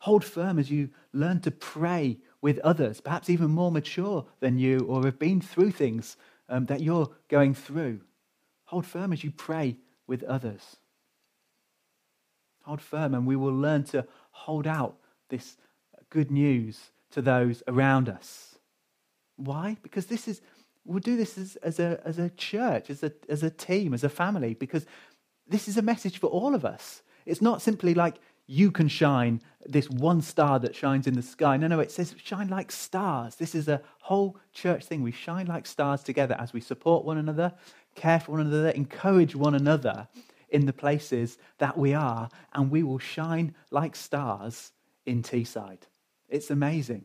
Hold 0.00 0.24
firm 0.24 0.58
as 0.58 0.70
you 0.70 0.90
learn 1.12 1.40
to 1.40 1.50
pray 1.50 2.18
with 2.40 2.58
others, 2.60 3.00
perhaps 3.00 3.30
even 3.30 3.50
more 3.50 3.70
mature 3.70 4.26
than 4.40 4.58
you 4.58 4.80
or 4.80 5.04
have 5.04 5.18
been 5.18 5.40
through 5.40 5.70
things 5.70 6.16
um, 6.48 6.66
that 6.66 6.82
you're 6.82 7.10
going 7.28 7.54
through. 7.54 8.00
Hold 8.66 8.86
firm 8.86 9.12
as 9.12 9.24
you 9.24 9.30
pray 9.30 9.76
with 10.06 10.22
others. 10.24 10.76
Hold 12.62 12.80
firm, 12.80 13.14
and 13.14 13.26
we 13.26 13.36
will 13.36 13.54
learn 13.54 13.84
to 13.84 14.06
hold 14.30 14.66
out 14.66 14.96
this 15.28 15.56
good 16.10 16.30
news 16.30 16.90
to 17.10 17.22
those 17.22 17.62
around 17.68 18.08
us. 18.08 18.58
Why? 19.36 19.76
Because 19.82 20.06
this 20.06 20.26
is, 20.28 20.40
we'll 20.86 21.00
do 21.00 21.16
this 21.16 21.36
as, 21.36 21.56
as, 21.56 21.78
a, 21.78 22.00
as 22.04 22.18
a 22.18 22.30
church, 22.30 22.90
as 22.90 23.02
a, 23.02 23.12
as 23.28 23.42
a 23.42 23.50
team, 23.50 23.92
as 23.92 24.04
a 24.04 24.08
family, 24.08 24.54
because 24.54 24.86
this 25.46 25.68
is 25.68 25.76
a 25.76 25.82
message 25.82 26.18
for 26.18 26.28
all 26.28 26.54
of 26.54 26.64
us. 26.64 27.02
It's 27.24 27.42
not 27.42 27.60
simply 27.60 27.94
like 27.94 28.16
you 28.46 28.70
can 28.70 28.88
shine 28.88 29.42
this 29.64 29.90
one 29.90 30.22
star 30.22 30.58
that 30.60 30.74
shines 30.74 31.06
in 31.06 31.14
the 31.14 31.22
sky. 31.22 31.56
No, 31.56 31.66
no, 31.66 31.80
it 31.80 31.90
says 31.90 32.14
shine 32.22 32.48
like 32.48 32.70
stars. 32.70 33.34
This 33.36 33.54
is 33.54 33.68
a 33.68 33.82
whole 34.00 34.38
church 34.52 34.84
thing. 34.84 35.02
We 35.02 35.12
shine 35.12 35.46
like 35.46 35.66
stars 35.66 36.02
together 36.02 36.36
as 36.38 36.52
we 36.52 36.60
support 36.60 37.04
one 37.04 37.18
another, 37.18 37.52
care 37.96 38.20
for 38.20 38.32
one 38.32 38.42
another, 38.42 38.70
encourage 38.70 39.34
one 39.34 39.54
another 39.54 40.06
in 40.50 40.66
the 40.66 40.72
places 40.72 41.38
that 41.58 41.76
we 41.76 41.92
are, 41.92 42.28
and 42.54 42.70
we 42.70 42.84
will 42.84 43.00
shine 43.00 43.54
like 43.72 43.96
stars 43.96 44.70
in 45.04 45.22
Teesside. 45.22 45.82
It's 46.28 46.50
amazing. 46.50 47.04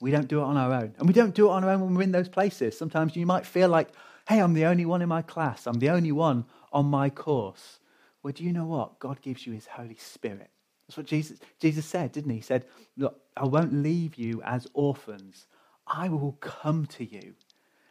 We 0.00 0.10
don't 0.10 0.28
do 0.28 0.40
it 0.40 0.44
on 0.44 0.56
our 0.56 0.72
own. 0.72 0.94
And 0.98 1.08
we 1.08 1.14
don't 1.14 1.34
do 1.34 1.48
it 1.48 1.52
on 1.52 1.64
our 1.64 1.70
own 1.70 1.80
when 1.80 1.94
we're 1.94 2.02
in 2.02 2.12
those 2.12 2.28
places. 2.28 2.76
Sometimes 2.76 3.16
you 3.16 3.26
might 3.26 3.46
feel 3.46 3.68
like, 3.68 3.88
hey, 4.28 4.40
I'm 4.40 4.54
the 4.54 4.66
only 4.66 4.84
one 4.84 5.02
in 5.02 5.08
my 5.08 5.22
class, 5.22 5.66
I'm 5.66 5.78
the 5.78 5.90
only 5.90 6.12
one 6.12 6.44
on 6.72 6.86
my 6.86 7.10
course. 7.10 7.80
Well, 8.22 8.32
do 8.32 8.44
you 8.44 8.52
know 8.52 8.66
what? 8.66 8.98
God 8.98 9.22
gives 9.22 9.46
you 9.46 9.52
his 9.52 9.66
Holy 9.66 9.96
Spirit. 9.96 10.50
That's 10.86 10.96
what 10.96 11.06
Jesus, 11.06 11.38
Jesus 11.60 11.86
said, 11.86 12.12
didn't 12.12 12.30
he? 12.30 12.36
He 12.36 12.42
said, 12.42 12.64
Look, 12.96 13.20
I 13.36 13.44
won't 13.44 13.72
leave 13.72 14.16
you 14.16 14.42
as 14.42 14.66
orphans. 14.74 15.46
I 15.86 16.08
will 16.08 16.32
come 16.40 16.86
to 16.86 17.04
you. 17.04 17.34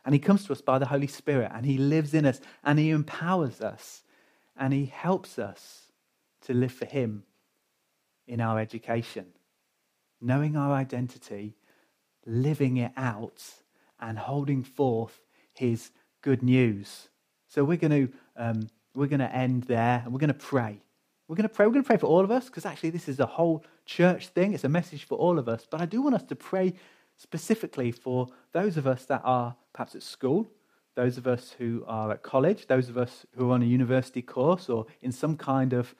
And 0.05 0.13
he 0.13 0.19
comes 0.19 0.45
to 0.45 0.53
us 0.53 0.61
by 0.61 0.77
the 0.77 0.85
Holy 0.85 1.07
Spirit, 1.07 1.51
and 1.53 1.65
he 1.65 1.77
lives 1.77 2.13
in 2.13 2.25
us, 2.25 2.39
and 2.63 2.77
he 2.77 2.91
empowers 2.91 3.61
us, 3.61 4.03
and 4.55 4.71
he 4.71 4.85
helps 4.85 5.39
us 5.39 5.91
to 6.41 6.53
live 6.53 6.71
for 6.71 6.85
him 6.85 7.23
in 8.27 8.39
our 8.39 8.59
education. 8.59 9.25
Knowing 10.21 10.55
our 10.55 10.73
identity, 10.73 11.55
living 12.25 12.77
it 12.77 12.91
out, 12.97 13.43
and 13.99 14.17
holding 14.17 14.63
forth 14.63 15.21
his 15.53 15.91
good 16.21 16.43
news. 16.43 17.09
So 17.47 17.63
we're 17.63 17.77
going 17.77 18.07
to, 18.07 18.13
um, 18.35 18.69
we're 18.93 19.07
going 19.07 19.19
to 19.19 19.33
end 19.33 19.63
there, 19.63 20.01
and 20.03 20.13
we're 20.13 20.19
going 20.19 20.27
to 20.27 20.33
pray. 20.33 20.81
We're 21.27 21.35
going 21.35 21.47
to 21.47 21.53
pray. 21.53 21.65
We're 21.65 21.73
going 21.73 21.83
to 21.83 21.87
pray 21.87 21.97
for 21.97 22.07
all 22.07 22.21
of 22.21 22.31
us 22.31 22.45
because 22.45 22.65
actually 22.65 22.91
this 22.91 23.07
is 23.07 23.19
a 23.19 23.25
whole 23.25 23.63
church 23.85 24.27
thing. 24.27 24.53
It's 24.53 24.63
a 24.63 24.69
message 24.69 25.05
for 25.05 25.17
all 25.17 25.39
of 25.39 25.49
us. 25.49 25.65
But 25.69 25.81
I 25.81 25.85
do 25.85 26.01
want 26.01 26.15
us 26.15 26.23
to 26.23 26.35
pray 26.35 26.73
specifically 27.17 27.91
for 27.91 28.27
those 28.51 28.77
of 28.77 28.85
us 28.85 29.05
that 29.05 29.21
are 29.23 29.55
perhaps 29.73 29.95
at 29.95 30.03
school, 30.03 30.47
those 30.95 31.17
of 31.17 31.25
us 31.25 31.55
who 31.57 31.83
are 31.87 32.11
at 32.11 32.21
college, 32.21 32.67
those 32.67 32.89
of 32.89 32.97
us 32.97 33.25
who 33.35 33.49
are 33.49 33.53
on 33.53 33.63
a 33.63 33.65
university 33.65 34.21
course 34.21 34.69
or 34.69 34.85
in 35.01 35.11
some 35.11 35.35
kind 35.35 35.73
of 35.73 35.95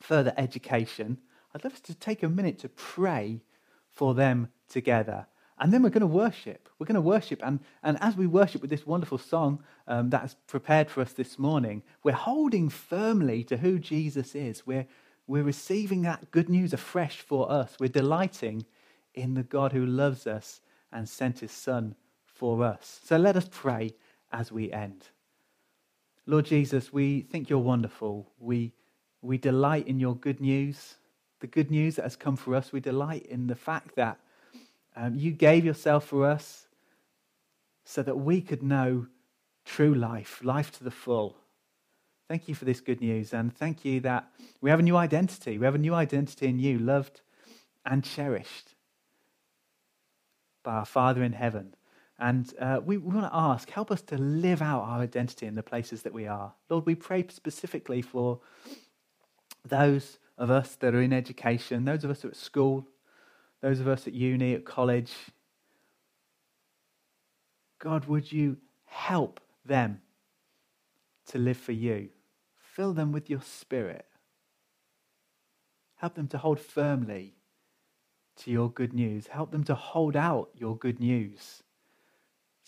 further 0.00 0.32
education. 0.36 1.18
I'd 1.54 1.64
love 1.64 1.74
us 1.74 1.80
to 1.80 1.94
take 1.94 2.22
a 2.22 2.28
minute 2.28 2.58
to 2.60 2.68
pray 2.68 3.42
for 3.90 4.14
them 4.14 4.48
together. 4.72 5.26
And 5.58 5.72
then 5.72 5.82
we're 5.82 5.90
going 5.90 6.00
to 6.00 6.06
worship. 6.08 6.68
We're 6.78 6.86
going 6.86 6.96
to 6.96 7.00
worship. 7.00 7.40
And, 7.44 7.60
and 7.84 7.96
as 8.00 8.16
we 8.16 8.26
worship 8.26 8.62
with 8.62 8.70
this 8.70 8.86
wonderful 8.86 9.18
song 9.18 9.62
um, 9.86 10.10
that's 10.10 10.34
prepared 10.48 10.90
for 10.90 11.02
us 11.02 11.12
this 11.12 11.38
morning, 11.38 11.84
we're 12.02 12.12
holding 12.12 12.68
firmly 12.68 13.44
to 13.44 13.58
who 13.58 13.78
Jesus 13.78 14.34
is. 14.34 14.66
We're, 14.66 14.86
we're 15.28 15.44
receiving 15.44 16.02
that 16.02 16.32
good 16.32 16.48
news 16.48 16.72
afresh 16.72 17.20
for 17.20 17.50
us. 17.50 17.76
We're 17.78 17.88
delighting 17.88 18.66
in 19.14 19.34
the 19.34 19.44
God 19.44 19.72
who 19.72 19.86
loves 19.86 20.26
us 20.26 20.60
and 20.90 21.08
sent 21.08 21.40
his 21.40 21.52
Son 21.52 21.94
for 22.24 22.64
us. 22.64 23.00
So 23.04 23.16
let 23.16 23.36
us 23.36 23.48
pray 23.48 23.94
as 24.32 24.50
we 24.50 24.72
end. 24.72 25.04
Lord 26.26 26.46
Jesus, 26.46 26.92
we 26.92 27.20
think 27.20 27.48
you're 27.48 27.58
wonderful. 27.58 28.32
We, 28.40 28.72
we 29.20 29.38
delight 29.38 29.86
in 29.86 30.00
your 30.00 30.16
good 30.16 30.40
news, 30.40 30.96
the 31.40 31.46
good 31.46 31.70
news 31.70 31.96
that 31.96 32.02
has 32.02 32.16
come 32.16 32.36
for 32.36 32.54
us. 32.54 32.72
We 32.72 32.80
delight 32.80 33.26
in 33.26 33.46
the 33.46 33.54
fact 33.54 33.94
that 33.96 34.18
um, 34.96 35.14
you 35.14 35.32
gave 35.32 35.64
yourself 35.64 36.06
for 36.06 36.26
us 36.26 36.66
so 37.84 38.02
that 38.02 38.16
we 38.16 38.40
could 38.40 38.62
know 38.62 39.06
true 39.64 39.94
life, 39.94 40.40
life 40.42 40.70
to 40.72 40.84
the 40.84 40.90
full. 40.90 41.36
Thank 42.28 42.48
you 42.48 42.54
for 42.54 42.64
this 42.64 42.80
good 42.80 43.00
news, 43.00 43.32
and 43.32 43.54
thank 43.54 43.84
you 43.84 44.00
that 44.00 44.28
we 44.60 44.70
have 44.70 44.78
a 44.78 44.82
new 44.82 44.96
identity. 44.96 45.58
We 45.58 45.64
have 45.64 45.74
a 45.74 45.78
new 45.78 45.94
identity 45.94 46.46
in 46.46 46.58
you, 46.58 46.78
loved 46.78 47.20
and 47.84 48.04
cherished 48.04 48.74
by 50.62 50.74
our 50.74 50.84
Father 50.84 51.22
in 51.22 51.32
heaven. 51.32 51.74
And 52.18 52.52
uh, 52.60 52.80
we, 52.84 52.98
we 52.98 53.14
want 53.14 53.26
to 53.26 53.36
ask, 53.36 53.68
help 53.70 53.90
us 53.90 54.00
to 54.02 54.16
live 54.16 54.62
out 54.62 54.82
our 54.82 55.00
identity 55.00 55.46
in 55.46 55.56
the 55.56 55.62
places 55.62 56.02
that 56.02 56.12
we 56.12 56.28
are. 56.28 56.52
Lord, 56.70 56.86
we 56.86 56.94
pray 56.94 57.26
specifically 57.28 58.00
for 58.00 58.40
those 59.66 60.18
of 60.38 60.50
us 60.50 60.76
that 60.76 60.94
are 60.94 61.02
in 61.02 61.12
education, 61.12 61.84
those 61.84 62.04
of 62.04 62.10
us 62.10 62.22
who 62.22 62.28
are 62.28 62.30
at 62.30 62.36
school, 62.36 62.86
those 63.62 63.80
of 63.80 63.88
us 63.88 64.06
at 64.06 64.12
uni, 64.12 64.54
at 64.54 64.64
college. 64.64 65.12
God, 67.78 68.04
would 68.06 68.30
you 68.30 68.58
help 68.84 69.40
them 69.64 70.00
to 71.26 71.38
live 71.38 71.56
for 71.56 71.72
you? 71.72 72.10
Fill 72.58 72.92
them 72.92 73.12
with 73.12 73.30
your 73.30 73.40
spirit. 73.40 74.06
Help 75.96 76.14
them 76.14 76.28
to 76.28 76.38
hold 76.38 76.58
firmly 76.58 77.34
to 78.36 78.50
your 78.50 78.70
good 78.70 78.92
news. 78.92 79.28
Help 79.28 79.52
them 79.52 79.64
to 79.64 79.74
hold 79.74 80.16
out 80.16 80.50
your 80.54 80.76
good 80.76 80.98
news 80.98 81.62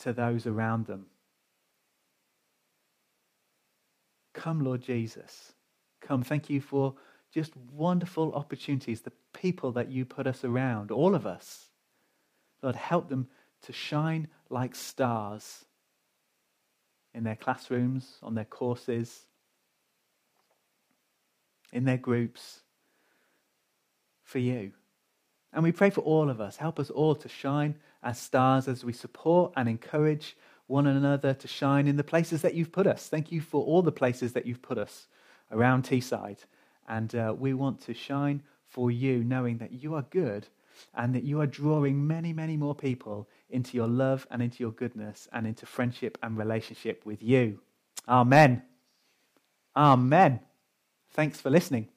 to 0.01 0.13
those 0.13 0.47
around 0.47 0.87
them. 0.87 1.07
Come, 4.33 4.61
Lord 4.61 4.83
Jesus. 4.83 5.53
Come. 6.01 6.23
Thank 6.23 6.51
you 6.51 6.61
for 6.61 6.95
just 7.35 7.57
wonderful 7.73 8.33
opportunities, 8.33 9.01
the 9.01 9.13
people 9.33 9.73
that 9.73 9.91
you 9.91 10.05
put 10.05 10.29
us 10.29 10.45
around, 10.45 10.93
all 10.93 11.17
of 11.17 11.27
us. 11.27 11.69
Lord, 12.63 12.77
help 12.77 13.09
them 13.09 13.27
to 13.63 13.73
shine 13.73 14.29
like 14.51 14.77
stars 14.77 15.65
in 17.13 17.25
their 17.25 17.35
classrooms, 17.35 18.19
on 18.23 18.37
their 18.37 18.45
courses, 18.45 19.27
in 21.73 21.85
their 21.85 21.99
groups, 21.99 22.61
for 24.23 24.39
you. 24.39 24.71
And 25.53 25.65
we 25.65 25.73
pray 25.73 25.91
for 25.91 26.03
all 26.03 26.31
of 26.31 26.41
us. 26.41 26.57
Help 26.57 26.79
us 26.79 26.91
all 26.91 27.17
to 27.17 27.29
shine 27.29 27.75
as 28.03 28.19
stars 28.19 28.69
as 28.69 28.85
we 28.85 28.93
support 28.93 29.53
and 29.57 29.69
encourage 29.69 30.37
one 30.69 30.87
another 30.87 31.35
to 31.35 31.49
shine 31.49 31.89
in 31.89 31.97
the 31.97 32.05
places 32.05 32.43
that 32.43 32.55
you've 32.55 32.73
put 32.73 32.87
us. 32.87 33.09
Thank 33.09 33.33
you 33.33 33.41
for 33.41 33.65
all 33.65 33.83
the 33.83 33.93
places 33.93 34.33
that 34.35 34.47
you've 34.47 34.63
put 34.63 34.79
us 34.79 35.09
around 35.51 35.85
Teesside. 35.85 36.39
And 36.89 37.15
uh, 37.15 37.35
we 37.37 37.55
want 37.55 37.81
to 37.83 37.95
shine 37.95 38.43
for 38.69 38.91
you, 38.91 39.23
knowing 39.25 39.59
that 39.59 39.73
you 39.73 39.95
are 39.95 40.05
good 40.11 40.49
and 40.95 41.15
that 41.15 41.25
you 41.25 41.41
are 41.41 41.47
drawing 41.47 42.07
many, 42.07 42.33
many 42.33 42.57
more 42.57 42.75
people 42.75 43.29
into 43.51 43.77
your 43.77 43.87
love 43.87 44.27
and 44.31 44.43
into 44.43 44.63
your 44.63 44.73
goodness 44.73 45.29
and 45.33 45.47
into 45.47 45.67
friendship 45.67 46.19
and 46.23 46.37
relationship 46.37 47.07
with 47.07 47.23
you. 47.23 47.61
Amen. 48.09 48.63
Amen. 49.77 50.41
Thanks 51.13 51.41
for 51.41 51.51
listening. 51.51 51.94